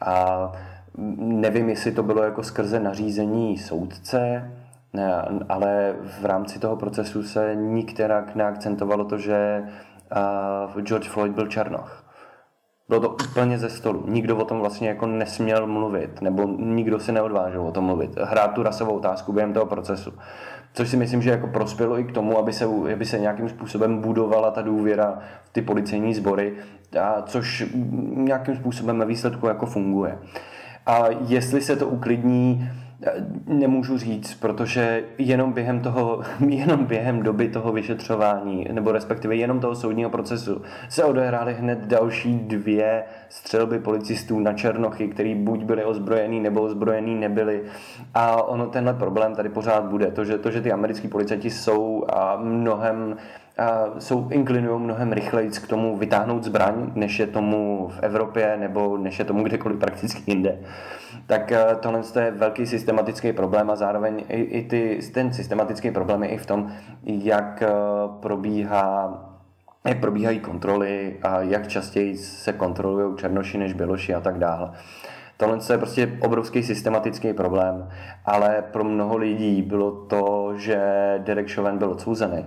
A 0.02 0.52
nevím, 1.18 1.70
jestli 1.70 1.92
to 1.92 2.04
bylo 2.04 2.24
jako 2.24 2.44
skrze 2.44 2.80
nařízení 2.80 3.58
soudce, 3.58 4.52
ale 5.50 5.96
v 6.22 6.26
rámci 6.26 6.60
toho 6.60 6.76
procesu 6.76 7.24
se 7.24 7.56
nikterak 7.56 8.36
neakcentovalo 8.36 9.06
to, 9.06 9.18
že 9.18 9.64
George 10.82 11.10
Floyd 11.10 11.32
byl 11.32 11.48
černoch. 11.48 12.07
Bylo 12.90 13.00
to 13.00 13.10
úplně 13.10 13.58
ze 13.58 13.70
stolu. 13.70 14.04
Nikdo 14.08 14.38
o 14.38 14.46
tom 14.46 14.60
vlastně 14.60 14.88
jako 14.88 15.08
nesměl 15.08 15.68
mluvit, 15.68 16.22
nebo 16.22 16.48
nikdo 16.60 17.00
si 17.00 17.12
neodvážil 17.12 17.62
o 17.62 17.72
tom 17.72 17.84
mluvit. 17.84 18.18
Hrát 18.24 18.54
tu 18.54 18.64
rasovou 18.64 18.94
otázku 18.98 19.34
během 19.34 19.54
toho 19.54 19.66
procesu. 19.66 20.14
Což 20.74 20.90
si 20.90 20.98
myslím, 20.98 21.22
že 21.22 21.30
jako 21.30 21.48
prospělo 21.48 22.00
i 22.00 22.04
k 22.04 22.12
tomu, 22.12 22.38
aby 22.38 22.54
se, 22.54 22.66
aby 22.94 23.06
se 23.06 23.20
nějakým 23.20 23.50
způsobem 23.50 24.02
budovala 24.02 24.52
ta 24.52 24.62
důvěra 24.62 25.20
v 25.44 25.50
ty 25.50 25.62
policejní 25.62 26.14
sbory, 26.14 26.54
a 27.02 27.22
což 27.22 27.66
nějakým 28.16 28.56
způsobem 28.56 29.00
ve 29.00 29.06
výsledku 29.06 29.48
jako 29.48 29.66
funguje. 29.66 30.18
A 30.86 31.06
jestli 31.28 31.62
se 31.62 31.76
to 31.76 31.88
uklidní, 31.88 32.70
Nemůžu 33.46 33.98
říct, 33.98 34.36
protože 34.36 35.04
jenom 35.18 35.54
během 35.54 35.80
toho, 35.80 36.22
jenom 36.48 36.86
během 36.86 37.24
doby 37.24 37.50
toho 37.50 37.72
vyšetřování, 37.72 38.68
nebo 38.72 38.92
respektive 38.92 39.36
jenom 39.36 39.60
toho 39.60 39.76
soudního 39.76 40.10
procesu, 40.10 40.62
se 40.90 41.04
odehrály 41.04 41.54
hned 41.54 41.80
další 41.80 42.40
dvě 42.40 43.04
střelby 43.30 43.80
policistů 43.80 44.40
na 44.40 44.54
Černochy, 44.54 45.08
který 45.08 45.36
buď 45.36 45.64
byli 45.64 45.84
ozbrojený, 45.84 46.40
nebo 46.40 46.62
ozbrojený 46.62 47.16
nebyli. 47.16 47.64
A 48.14 48.44
ono 48.44 48.68
tenhle 48.68 48.94
problém 48.94 49.36
tady 49.36 49.50
pořád 49.50 49.84
bude. 49.84 50.12
To, 50.12 50.26
že, 50.26 50.38
to, 50.38 50.52
že 50.52 50.62
ty 50.62 50.72
americký 50.72 51.08
policajti 51.08 51.50
jsou 51.50 52.06
a 52.10 52.38
mnohem 52.38 53.18
jsou 54.00 54.30
inklinují 54.30 54.82
mnohem 54.82 55.12
rychleji 55.12 55.50
k 55.50 55.68
tomu 55.68 55.98
vytáhnout 55.98 56.44
zbraň, 56.44 56.92
než 56.96 57.20
je 57.20 57.28
tomu 57.28 57.88
v 57.88 58.00
Evropě 58.04 58.58
nebo 58.60 58.98
než 58.98 59.20
je 59.20 59.26
tomu 59.26 59.44
kdekoliv 59.44 59.80
prakticky 59.80 60.24
jinde. 60.32 60.60
Tak 61.28 61.52
eh, 61.52 61.66
tohle 61.80 62.02
je 62.20 62.32
velký 62.32 62.66
systematický 62.66 63.34
problém 63.34 63.70
a 63.70 63.76
zároveň 63.76 64.24
i, 64.30 64.42
i 64.42 64.68
ty, 64.68 65.00
ten 65.14 65.34
systematický 65.34 65.92
problém 65.92 66.24
je 66.24 66.30
i 66.30 66.38
v 66.38 66.46
tom, 66.46 66.72
jak 67.04 67.62
eh, 67.62 67.70
probíhá 68.20 69.24
jak 69.88 70.00
probíhají 70.00 70.40
kontroly 70.40 71.18
a 71.24 71.42
jak 71.42 71.68
častěji 71.68 72.18
se 72.18 72.54
kontrolují 72.54 73.18
černoši 73.18 73.58
než 73.58 73.74
běloši 73.74 74.14
a 74.14 74.22
tak 74.22 74.40
dále. 74.40 74.72
Tohle 75.38 75.60
je 75.72 75.78
prostě 75.78 76.18
obrovský 76.22 76.64
systematický 76.64 77.34
problém, 77.34 77.90
ale 78.26 78.64
pro 78.72 78.84
mnoho 78.84 79.18
lidí 79.18 79.62
bylo 79.62 79.92
to, 79.92 80.54
že 80.56 80.80
Derek 81.18 81.54
Chauvin 81.54 81.78
byl 81.78 81.90
odsouzený, 81.90 82.46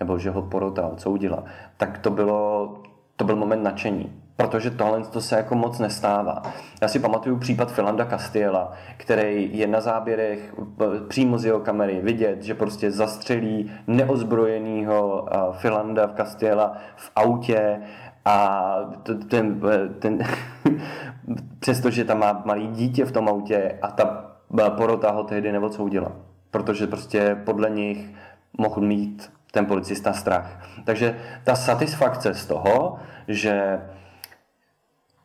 nebo 0.00 0.18
že 0.18 0.30
ho 0.30 0.42
porota 0.42 0.86
odsoudila, 0.86 1.44
tak 1.76 1.98
to, 1.98 2.10
bylo, 2.10 2.72
to 3.16 3.24
byl 3.24 3.36
moment 3.36 3.62
nadšení 3.62 4.26
protože 4.36 4.70
tohle 4.70 5.04
to 5.04 5.20
se 5.20 5.36
jako 5.36 5.54
moc 5.54 5.78
nestává. 5.78 6.42
Já 6.82 6.88
si 6.88 6.98
pamatuju 6.98 7.36
případ 7.36 7.72
Filanda 7.72 8.04
Castiela, 8.04 8.72
který 8.96 9.58
je 9.58 9.66
na 9.66 9.80
záběrech 9.80 10.54
přímo 11.08 11.38
z 11.38 11.44
jeho 11.44 11.60
kamery 11.60 12.00
vidět, 12.02 12.42
že 12.42 12.54
prostě 12.54 12.90
zastřelí 12.90 13.72
neozbrojenýho 13.86 15.28
Filanda 15.52 16.06
v 16.06 16.14
Castiela 16.14 16.76
v 16.96 17.10
autě 17.16 17.80
a 18.24 18.76
ten, 19.28 19.60
ten 19.98 20.18
přestože 21.58 22.04
tam 22.04 22.18
má 22.18 22.42
malý 22.44 22.66
dítě 22.66 23.04
v 23.04 23.12
tom 23.12 23.28
autě 23.28 23.78
a 23.82 23.90
ta 23.90 24.30
porota 24.76 25.10
ho 25.10 25.24
tehdy 25.24 25.52
neodsoudila. 25.52 26.12
Protože 26.50 26.86
prostě 26.86 27.36
podle 27.44 27.70
nich 27.70 28.10
mohl 28.58 28.80
mít 28.80 29.30
ten 29.50 29.66
policista 29.66 30.12
strach. 30.12 30.66
Takže 30.84 31.18
ta 31.44 31.56
satisfakce 31.56 32.34
z 32.34 32.46
toho, 32.46 32.98
že 33.28 33.80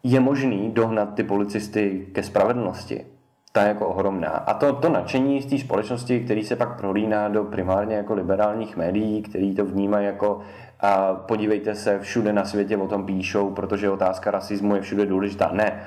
je 0.03 0.19
možný 0.19 0.71
dohnat 0.71 1.13
ty 1.13 1.23
policisty 1.23 2.07
ke 2.13 2.23
spravedlnosti. 2.23 3.05
Ta 3.51 3.62
je 3.62 3.67
jako 3.67 3.88
ohromná. 3.88 4.29
A 4.29 4.53
to, 4.53 4.73
to 4.73 4.89
nadšení 4.89 5.41
z 5.41 5.45
té 5.45 5.57
společnosti, 5.57 6.19
který 6.19 6.43
se 6.43 6.55
pak 6.55 6.77
prolíná 6.77 7.29
do 7.29 7.43
primárně 7.43 7.95
jako 7.95 8.13
liberálních 8.13 8.77
médií, 8.77 9.21
který 9.21 9.55
to 9.55 9.65
vnímají 9.65 10.05
jako 10.05 10.41
a 10.79 11.13
podívejte 11.13 11.75
se, 11.75 11.99
všude 11.99 12.34
na 12.34 12.45
světě 12.45 12.77
o 12.77 12.88
tom 12.88 13.05
píšou, 13.05 13.49
protože 13.49 13.89
otázka 13.89 14.31
rasismu 14.31 14.75
je 14.75 14.81
všude 14.81 15.05
důležitá. 15.05 15.49
Ne, 15.53 15.84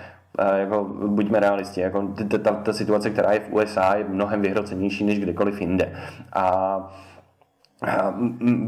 jako, 0.56 0.84
buďme 1.06 1.40
realisti, 1.40 1.80
jako, 1.80 2.08
ta, 2.30 2.38
ta, 2.38 2.52
ta 2.52 2.72
situace, 2.72 3.10
která 3.10 3.32
je 3.32 3.40
v 3.40 3.52
USA, 3.52 3.94
je 3.94 4.04
mnohem 4.08 4.42
vyhrocenější 4.42 5.04
než 5.04 5.18
kdekoliv 5.18 5.60
jinde. 5.60 5.92
A 6.32 6.76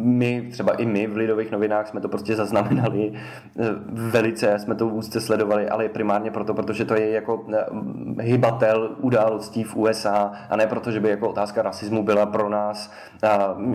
my, 0.05 0.49
třeba 0.51 0.73
i 0.73 0.87
my 0.87 1.07
v 1.07 1.17
Lidových 1.17 1.51
novinách 1.51 1.89
jsme 1.89 2.01
to 2.01 2.09
prostě 2.09 2.37
zaznamenali 2.37 3.13
eh, 3.15 3.65
velice, 3.87 4.59
jsme 4.59 4.75
to 4.75 4.87
úzce 4.87 5.21
sledovali, 5.21 5.69
ale 5.69 5.89
primárně 5.89 6.31
proto, 6.31 6.55
protože 6.55 6.85
to 6.85 6.95
je 6.95 7.11
jako 7.11 7.47
eh, 7.55 8.23
hybatel 8.23 8.97
událostí 9.01 9.65
v 9.65 9.77
USA 9.77 10.33
a 10.51 10.57
ne 10.57 10.67
proto, 10.67 10.91
že 10.91 11.01
by 11.01 11.09
jako 11.09 11.29
otázka 11.29 11.63
rasismu 11.63 12.03
byla 12.03 12.27
pro 12.27 12.49
nás 12.49 12.93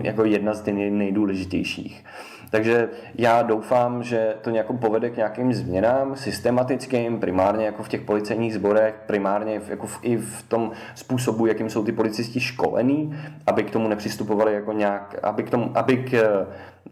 jako 0.02 0.24
jedna 0.24 0.54
z 0.54 0.62
těch 0.62 0.74
nejdůležitějších. 0.74 2.04
Takže 2.52 2.88
já 3.14 3.42
doufám, 3.42 4.02
že 4.02 4.34
to 4.42 4.50
nějakou 4.50 4.76
povede 4.76 5.10
k 5.10 5.16
nějakým 5.16 5.52
změnám 5.52 6.16
systematickým, 6.16 7.20
primárně 7.20 7.66
jako 7.66 7.82
v 7.82 7.88
těch 7.88 8.00
policejních 8.00 8.54
sborech, 8.54 8.94
primárně 9.06 9.60
jako 9.68 9.86
v, 9.86 9.98
i 10.02 10.16
v 10.16 10.42
tom 10.48 10.70
způsobu, 10.94 11.46
jakým 11.46 11.70
jsou 11.70 11.84
ty 11.84 11.92
policisti 11.92 12.40
školení, 12.40 13.16
aby 13.46 13.64
k 13.64 13.70
tomu 13.70 13.88
nepřistupovali 13.88 14.54
jako 14.54 14.72
nějak, 14.72 15.18
aby 15.22 15.42
k, 15.42 15.50
tomu, 15.50 15.70
aby 15.74 15.96
k 15.96 16.14
eh, 16.14 16.46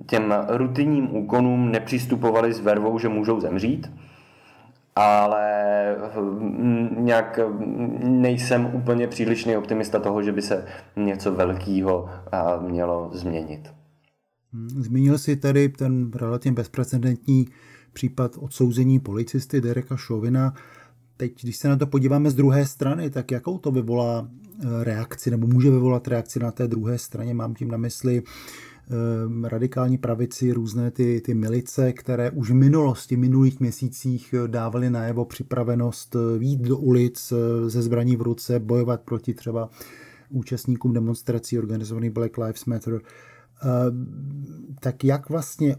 těm 0.07 0.35
rutinním 0.49 1.17
úkonům 1.17 1.73
nepřistupovali 1.73 2.53
s 2.53 2.61
vervou, 2.61 2.99
že 2.99 3.09
můžou 3.09 3.41
zemřít, 3.41 3.93
ale 4.97 5.53
hm, 6.15 6.97
nějak 6.99 7.39
hm, 7.39 7.99
nejsem 8.03 8.71
úplně 8.75 9.09
přílišný 9.09 9.57
optimista 9.57 9.99
toho, 9.99 10.23
že 10.23 10.33
by 10.33 10.43
se 10.43 10.67
něco 10.97 11.33
velkého 11.33 12.11
eh, 12.33 12.39
mělo 12.61 13.11
změnit. 13.13 13.80
Hmm, 14.53 14.69
zmínil 14.69 15.19
si 15.19 15.37
tady 15.37 15.69
ten 15.69 16.11
relativně 16.15 16.55
bezprecedentní 16.55 17.49
případ 17.93 18.37
odsouzení 18.39 19.01
policisty 19.01 19.61
Dereka 19.61 19.97
Šovina. 19.97 20.55
Teď, 21.17 21.43
když 21.43 21.57
se 21.57 21.69
na 21.69 21.77
to 21.77 21.87
podíváme 21.87 22.31
z 22.31 22.35
druhé 22.35 22.67
strany, 22.67 23.11
tak 23.11 23.31
jakou 23.31 23.59
to 23.59 23.71
vyvolá 23.71 24.29
eh, 24.29 24.85
reakci, 24.85 25.31
nebo 25.31 25.47
může 25.47 25.71
vyvolat 25.71 26.09
reakci 26.09 26.39
na 26.39 26.51
té 26.51 26.69
druhé 26.69 26.99
straně? 26.99 27.35
Mám 27.35 27.55
tím 27.55 27.69
na 27.69 27.77
mysli 27.77 28.23
radikální 29.45 29.99
pravici 29.99 30.53
různé 30.53 30.91
ty, 30.91 31.21
ty 31.21 31.35
milice, 31.35 31.93
které 31.93 32.31
už 32.31 32.51
v 32.51 32.55
minulosti, 32.55 33.17
minulých 33.17 33.61
měsících 33.61 34.35
dávaly 34.47 34.91
najevo 34.91 35.25
připravenost 35.25 36.17
výjít 36.39 36.61
do 36.61 36.79
ulic 36.79 37.33
ze 37.67 37.83
zbraní 37.83 38.17
v 38.17 38.23
ruce, 38.23 38.59
bojovat 38.59 39.01
proti 39.01 39.35
třeba 39.35 39.71
účastníkům 40.31 40.93
demonstrací 40.93 41.59
organizovaný 41.59 42.11
Black 42.11 42.39
Lives 42.39 42.65
Matter. 42.65 43.01
Tak 44.81 45.05
jak 45.05 45.29
vlastně 45.29 45.77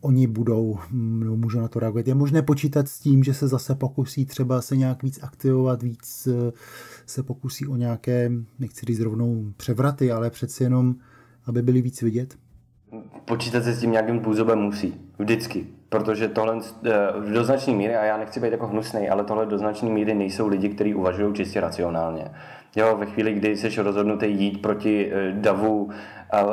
oni 0.00 0.26
budou, 0.26 0.78
no, 0.92 1.36
můžou 1.36 1.60
na 1.60 1.68
to 1.68 1.80
reagovat. 1.80 2.08
Je 2.08 2.14
možné 2.14 2.42
počítat 2.42 2.88
s 2.88 3.00
tím, 3.00 3.24
že 3.24 3.34
se 3.34 3.48
zase 3.48 3.74
pokusí 3.74 4.26
třeba 4.26 4.62
se 4.62 4.76
nějak 4.76 5.02
víc 5.02 5.22
aktivovat, 5.22 5.82
víc 5.82 6.26
eh, 6.26 6.52
se 7.06 7.22
pokusí 7.22 7.66
o 7.66 7.76
nějaké, 7.76 8.30
nechci 8.58 8.86
říct 8.86 9.00
rovnou 9.00 9.52
převraty, 9.56 10.12
ale 10.12 10.30
přeci 10.30 10.62
jenom, 10.62 10.94
aby 11.46 11.62
byli 11.62 11.82
víc 11.82 12.02
vidět? 12.02 12.34
Počítat 13.24 13.64
se 13.64 13.72
s 13.72 13.80
tím 13.80 13.92
nějakým 13.92 14.20
způsobem 14.20 14.58
musí. 14.58 14.94
Vždycky. 15.18 15.66
Protože 15.88 16.28
tohle 16.28 16.60
eh, 16.84 17.32
do 17.32 17.44
značné 17.44 17.72
míry, 17.72 17.96
a 17.96 18.04
já 18.04 18.16
nechci 18.16 18.40
být 18.40 18.52
jako 18.52 18.66
hnusný, 18.66 19.08
ale 19.08 19.24
tohle 19.24 19.46
do 19.46 19.58
značné 19.58 19.90
míry 19.90 20.14
nejsou 20.14 20.48
lidi, 20.48 20.68
kteří 20.68 20.94
uvažují 20.94 21.34
čistě 21.34 21.60
racionálně. 21.60 22.30
Jo, 22.76 22.96
ve 22.96 23.06
chvíli, 23.06 23.34
kdy 23.34 23.56
jsi 23.56 23.82
rozhodnutý 23.82 24.26
jít 24.26 24.62
proti 24.62 25.12
eh, 25.12 25.32
davu 25.32 25.90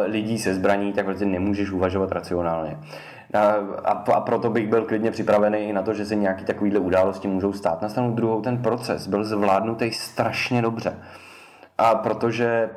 lidí 0.06 0.40
se 0.40 0.54
zbraní, 0.54 0.94
tak 0.94 1.06
vlastně 1.06 1.26
nemůžeš 1.26 1.72
uvažovat 1.72 2.12
racionálně. 2.12 2.78
A, 3.34 3.94
a 4.14 4.22
proto 4.22 4.50
bych 4.50 4.68
byl 4.68 4.86
klidně 4.86 5.12
připravený 5.12 5.58
i 5.58 5.74
na 5.74 5.82
to, 5.82 5.94
že 5.94 6.06
se 6.06 6.16
nějaké 6.16 6.46
takovéhle 6.46 6.80
události 6.80 7.28
můžou 7.28 7.54
stát. 7.54 7.82
Na 7.82 7.90
stranu 7.90 8.12
druhou 8.12 8.42
ten 8.42 8.58
proces 8.58 9.08
byl 9.08 9.24
zvládnutý 9.24 9.92
strašně 9.92 10.62
dobře. 10.62 10.98
A 11.78 11.96
protože 11.96 12.70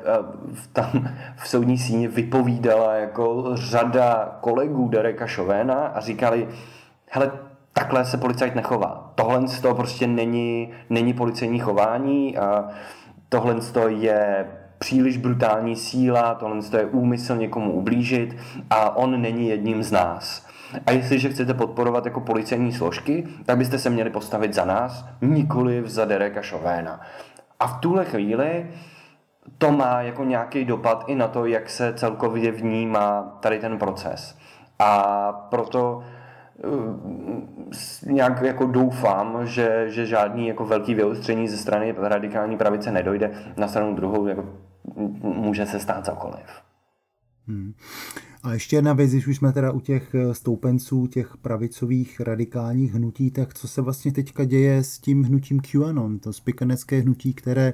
tam 0.73 1.09
v 1.35 1.47
soudní 1.47 1.77
síni 1.77 2.07
vypovídala 2.07 2.93
jako 2.93 3.51
řada 3.53 4.37
kolegů 4.41 4.87
Dereka 4.87 5.27
Šovéna 5.27 5.75
a 5.75 5.99
říkali, 5.99 6.47
hele, 7.09 7.31
takhle 7.73 8.05
se 8.05 8.17
policajt 8.17 8.55
nechová. 8.55 9.11
Tohle 9.15 9.47
z 9.47 9.61
toho 9.61 9.75
prostě 9.75 10.07
není, 10.07 10.73
není 10.89 11.13
policejní 11.13 11.59
chování 11.59 12.37
a 12.37 12.69
tohle 13.31 13.55
je 13.87 14.47
příliš 14.77 15.17
brutální 15.17 15.75
síla, 15.75 16.35
tohle 16.35 16.57
je 16.77 16.85
úmysl 16.85 17.35
někomu 17.35 17.71
ublížit 17.71 18.37
a 18.69 18.95
on 18.95 19.21
není 19.21 19.49
jedním 19.49 19.83
z 19.83 19.91
nás. 19.91 20.47
A 20.85 20.91
jestliže 20.91 21.29
chcete 21.29 21.53
podporovat 21.53 22.05
jako 22.05 22.21
policejní 22.21 22.73
složky, 22.73 23.27
tak 23.45 23.57
byste 23.57 23.79
se 23.79 23.89
měli 23.89 24.09
postavit 24.09 24.53
za 24.53 24.65
nás, 24.65 25.05
nikoli 25.21 25.83
za 25.85 26.05
Dereka 26.05 26.41
Šovéna. 26.41 27.01
A 27.59 27.67
v 27.67 27.79
tuhle 27.79 28.05
chvíli 28.05 28.71
to 29.57 29.71
má 29.71 30.01
jako 30.01 30.23
nějaký 30.23 30.65
dopad 30.65 31.03
i 31.07 31.15
na 31.15 31.27
to, 31.27 31.45
jak 31.45 31.69
se 31.69 31.93
celkově 31.93 32.51
vnímá 32.51 33.37
tady 33.39 33.59
ten 33.59 33.77
proces. 33.77 34.37
A 34.79 35.31
proto 35.49 36.03
nějak 38.05 38.41
jako 38.41 38.65
doufám, 38.65 39.47
že, 39.47 39.85
že 39.89 40.05
žádný 40.05 40.47
jako 40.47 40.65
velký 40.65 40.93
vyostření 40.93 41.47
ze 41.47 41.57
strany 41.57 41.95
radikální 41.97 42.57
pravice 42.57 42.91
nedojde. 42.91 43.31
Na 43.57 43.67
stranu 43.67 43.95
druhou 43.95 44.27
jako 44.27 44.45
může 45.21 45.65
se 45.65 45.79
stát 45.79 46.05
cokoliv. 46.05 46.45
Hmm. 47.47 47.73
A 48.43 48.53
ještě 48.53 48.75
jedna 48.75 48.93
věc, 48.93 49.11
když 49.11 49.27
už 49.27 49.37
jsme 49.37 49.53
teda 49.53 49.71
u 49.71 49.79
těch 49.79 50.15
eh, 50.15 50.33
stoupenců, 50.33 51.07
těch 51.07 51.37
pravicových 51.37 52.19
radikálních 52.19 52.93
hnutí, 52.93 53.31
tak 53.31 53.53
co 53.53 53.67
se 53.67 53.81
vlastně 53.81 54.11
teďka 54.11 54.45
děje 54.45 54.83
s 54.83 54.99
tím 54.99 55.23
hnutím 55.23 55.59
QAnon, 55.59 56.19
to 56.19 56.33
spikanecké 56.33 56.99
hnutí, 56.99 57.33
které 57.33 57.73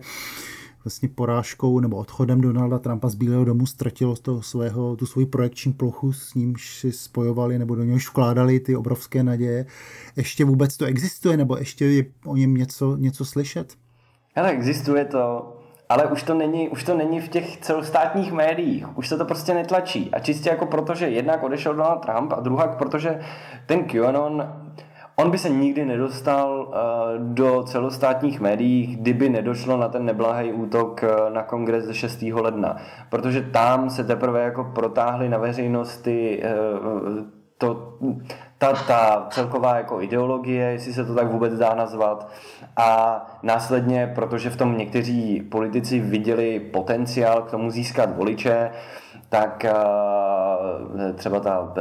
vlastně 0.88 1.10
porážkou 1.10 1.80
nebo 1.80 1.97
odchodem 1.97 2.41
Donalda 2.41 2.80
Trumpa 2.80 3.10
z 3.10 3.15
Bílého 3.15 3.45
domu 3.45 3.65
ztratilo 3.65 4.15
to 4.15 4.41
svého, 4.41 4.95
tu 4.95 5.06
svoji 5.06 5.26
projekční 5.26 5.73
plochu, 5.73 6.13
s 6.13 6.34
nímž 6.34 6.80
si 6.80 6.91
spojovali 6.91 7.60
nebo 7.60 7.76
do 7.76 7.84
něhož 7.84 8.10
vkládali 8.10 8.60
ty 8.60 8.76
obrovské 8.76 9.23
naděje. 9.23 9.65
Ještě 10.15 10.45
vůbec 10.45 10.78
to 10.78 10.86
existuje 10.86 11.38
nebo 11.38 11.58
ještě 11.58 11.86
je 11.86 12.06
o 12.26 12.36
něm 12.36 12.54
něco, 12.54 12.95
něco 12.95 13.26
slyšet? 13.26 13.76
Ale 14.36 14.50
existuje 14.50 15.06
to, 15.06 15.54
ale 15.89 16.06
už 16.06 16.23
to, 16.23 16.34
není, 16.34 16.69
už 16.69 16.84
to 16.84 16.97
není 16.97 17.21
v 17.21 17.28
těch 17.28 17.58
celostátních 17.58 18.32
médiích. 18.32 18.97
Už 18.97 19.08
se 19.08 19.17
to 19.17 19.26
prostě 19.26 19.54
netlačí. 19.54 20.10
A 20.13 20.19
čistě 20.19 20.50
jako 20.50 20.65
proto, 20.65 20.95
že 20.95 21.10
jednak 21.10 21.43
odešel 21.43 21.73
Donald 21.76 22.00
Trump 22.00 22.34
a 22.34 22.39
druhá 22.39 22.67
protože 22.67 23.19
ten 23.65 23.84
QAnon 23.84 24.66
On 25.19 25.32
by 25.32 25.38
se 25.38 25.49
nikdy 25.49 25.86
nedostal 25.86 26.67
uh, 26.67 26.73
do 27.34 27.63
celostátních 27.63 28.39
médií, 28.39 28.95
kdyby 28.95 29.30
nedošlo 29.30 29.77
na 29.77 29.88
ten 29.88 30.06
neblahý 30.06 30.53
útok 30.53 31.03
uh, 31.03 31.34
na 31.34 31.43
kongres 31.43 31.86
ze 31.86 31.93
6. 31.93 32.21
ledna. 32.21 32.77
Protože 33.10 33.41
tam 33.41 33.89
se 33.89 34.03
teprve 34.03 34.41
jako 34.43 34.63
protáhly 34.63 35.30
na 35.30 35.38
veřejnosti 35.38 36.43
uh, 36.43 37.27
to, 37.58 37.97
ta, 38.58 38.73
ta 38.73 39.27
celková 39.30 39.77
jako 39.77 40.01
ideologie, 40.01 40.65
jestli 40.65 40.93
se 40.93 41.06
to 41.06 41.15
tak 41.15 41.32
vůbec 41.32 41.53
dá 41.58 41.75
nazvat. 41.75 42.30
A 42.75 43.21
následně, 43.43 44.12
protože 44.15 44.49
v 44.49 44.58
tom 44.58 44.77
někteří 44.77 45.41
politici 45.41 45.99
viděli 45.99 46.60
potenciál 46.60 47.41
k 47.41 47.51
tomu 47.51 47.71
získat 47.71 48.15
voliče, 48.15 48.71
tak 49.30 49.65
třeba 51.15 51.39
ta 51.39 51.73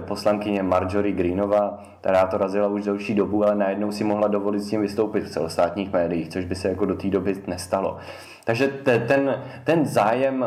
poslankyně 0.00 0.62
Marjorie 0.62 1.14
Greenova, 1.14 1.82
která 2.00 2.26
to 2.26 2.38
razila 2.38 2.68
už 2.68 2.84
delší 2.84 3.14
dobu, 3.14 3.44
ale 3.44 3.54
najednou 3.54 3.92
si 3.92 4.04
mohla 4.04 4.28
dovolit 4.28 4.60
s 4.60 4.70
tím 4.70 4.80
vystoupit 4.80 5.20
v 5.20 5.30
celostátních 5.30 5.92
médiích, 5.92 6.28
což 6.28 6.44
by 6.44 6.54
se 6.54 6.68
jako 6.68 6.86
do 6.86 6.94
té 6.94 7.08
doby 7.08 7.42
nestalo. 7.46 7.96
Takže 8.44 8.68
ten, 9.08 9.42
ten 9.64 9.86
zájem 9.86 10.46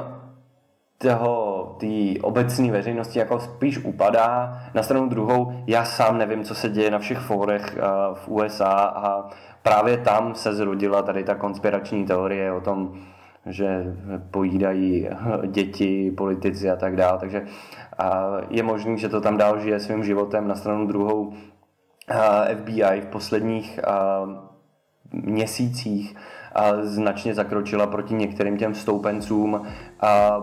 toho, 0.97 1.75
té 1.79 2.21
obecné 2.21 2.71
veřejnosti 2.71 3.19
jako 3.19 3.39
spíš 3.39 3.77
upadá. 3.77 4.59
Na 4.73 4.83
stranu 4.83 5.09
druhou, 5.09 5.53
já 5.67 5.85
sám 5.85 6.17
nevím, 6.17 6.43
co 6.43 6.55
se 6.55 6.69
děje 6.69 6.91
na 6.91 6.99
všech 6.99 7.19
fórech 7.19 7.77
v 8.13 8.27
USA 8.27 8.71
a 8.95 9.29
právě 9.63 9.97
tam 9.97 10.35
se 10.35 10.53
zrodila 10.53 11.01
tady 11.01 11.23
ta 11.23 11.35
konspirační 11.35 12.05
teorie 12.05 12.51
o 12.51 12.61
tom, 12.61 12.93
že 13.45 13.95
pojídají 14.31 15.07
děti, 15.47 16.11
politici 16.11 16.69
a 16.69 16.75
tak 16.75 16.95
dále. 16.95 17.19
Takže 17.19 17.45
je 18.49 18.63
možný, 18.63 18.97
že 18.97 19.09
to 19.09 19.21
tam 19.21 19.37
dál 19.37 19.59
žije 19.59 19.79
svým 19.79 20.03
životem. 20.03 20.47
Na 20.47 20.55
stranu 20.55 20.87
druhou 20.87 21.33
FBI 22.55 23.01
v 23.01 23.07
posledních 23.11 23.79
měsících 25.11 26.15
značně 26.81 27.33
zakročila 27.33 27.87
proti 27.87 28.13
některým 28.13 28.57
těm 28.57 28.75
stoupencům, 28.75 29.61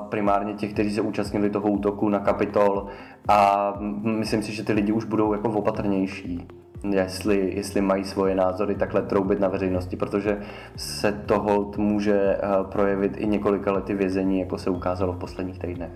primárně 0.08 0.54
těch, 0.54 0.72
kteří 0.72 0.90
se 0.90 1.00
účastnili 1.00 1.50
toho 1.50 1.70
útoku 1.70 2.08
na 2.08 2.18
Kapitol 2.18 2.86
a 3.28 3.72
myslím 4.02 4.42
si, 4.42 4.52
že 4.52 4.64
ty 4.64 4.72
lidi 4.72 4.92
už 4.92 5.04
budou 5.04 5.32
jako 5.32 5.50
opatrnější 5.50 6.48
jestli, 6.90 7.52
jestli 7.56 7.80
mají 7.80 8.04
svoje 8.04 8.34
názory 8.34 8.74
takhle 8.74 9.02
troubit 9.02 9.40
na 9.40 9.48
veřejnosti, 9.48 9.96
protože 9.96 10.38
se 10.76 11.12
toho 11.12 11.72
může 11.76 12.20
eh, 12.20 12.38
projevit 12.72 13.16
i 13.16 13.26
několika 13.26 13.72
lety 13.72 13.94
vězení, 13.94 14.40
jako 14.40 14.58
se 14.58 14.70
ukázalo 14.70 15.12
v 15.12 15.18
posledních 15.18 15.58
týdnech. 15.58 15.92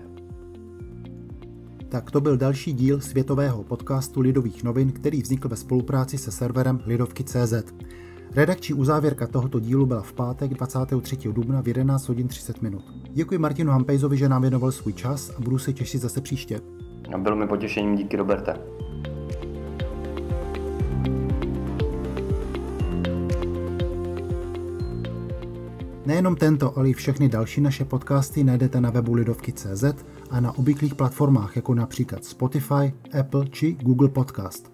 Tak 1.89 2.11
to 2.11 2.21
byl 2.21 2.37
další 2.37 2.73
díl 2.73 3.01
světového 3.01 3.63
podcastu 3.63 4.21
Lidových 4.21 4.63
novin, 4.63 4.91
který 4.91 5.21
vznikl 5.21 5.49
ve 5.49 5.55
spolupráci 5.55 6.17
se 6.17 6.31
serverem 6.31 6.79
Lidovky.cz. 6.85 7.53
Redakční 8.35 8.75
uzávěrka 8.75 9.27
tohoto 9.27 9.59
dílu 9.59 9.85
byla 9.85 10.01
v 10.01 10.13
pátek 10.13 10.53
23. 10.53 11.17
dubna 11.31 11.61
v 11.61 11.67
11 11.67 12.07
hodin 12.07 12.27
30 12.27 12.61
minut. 12.61 12.83
Děkuji 13.09 13.37
Martinu 13.37 13.71
Hampejzovi, 13.71 14.17
že 14.17 14.29
nám 14.29 14.41
věnoval 14.41 14.71
svůj 14.71 14.93
čas 14.93 15.29
a 15.37 15.41
budu 15.41 15.57
se 15.57 15.73
těšit 15.73 16.01
zase 16.01 16.21
příště. 16.21 16.61
Bylo 17.17 17.35
mi 17.35 17.47
potěšením, 17.47 17.95
díky 17.95 18.17
Roberte. 18.17 18.53
Nejenom 26.07 26.35
tento, 26.35 26.77
ale 26.77 26.89
i 26.89 26.93
všechny 26.93 27.29
další 27.29 27.61
naše 27.61 27.85
podcasty 27.85 28.43
najdete 28.43 28.81
na 28.81 28.89
webu 28.89 29.13
Lidovky.cz 29.13 29.83
a 30.29 30.39
na 30.39 30.57
obvyklých 30.57 30.95
platformách, 30.95 31.55
jako 31.55 31.73
například 31.73 32.25
Spotify, 32.25 32.93
Apple 33.19 33.47
či 33.47 33.73
Google 33.73 34.09
Podcast. 34.09 34.73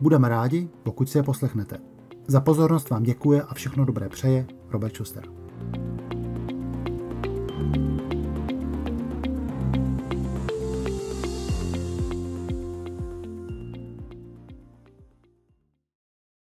Budeme 0.00 0.28
rádi, 0.28 0.68
pokud 0.82 1.10
si 1.10 1.18
je 1.18 1.22
poslechnete. 1.22 1.78
Za 2.26 2.40
pozornost 2.40 2.90
vám 2.90 3.02
děkuje 3.02 3.42
a 3.42 3.54
všechno 3.54 3.84
dobré 3.84 4.08
přeje 4.08 4.46
Robert 4.70 4.94
Schuster. 4.94 5.24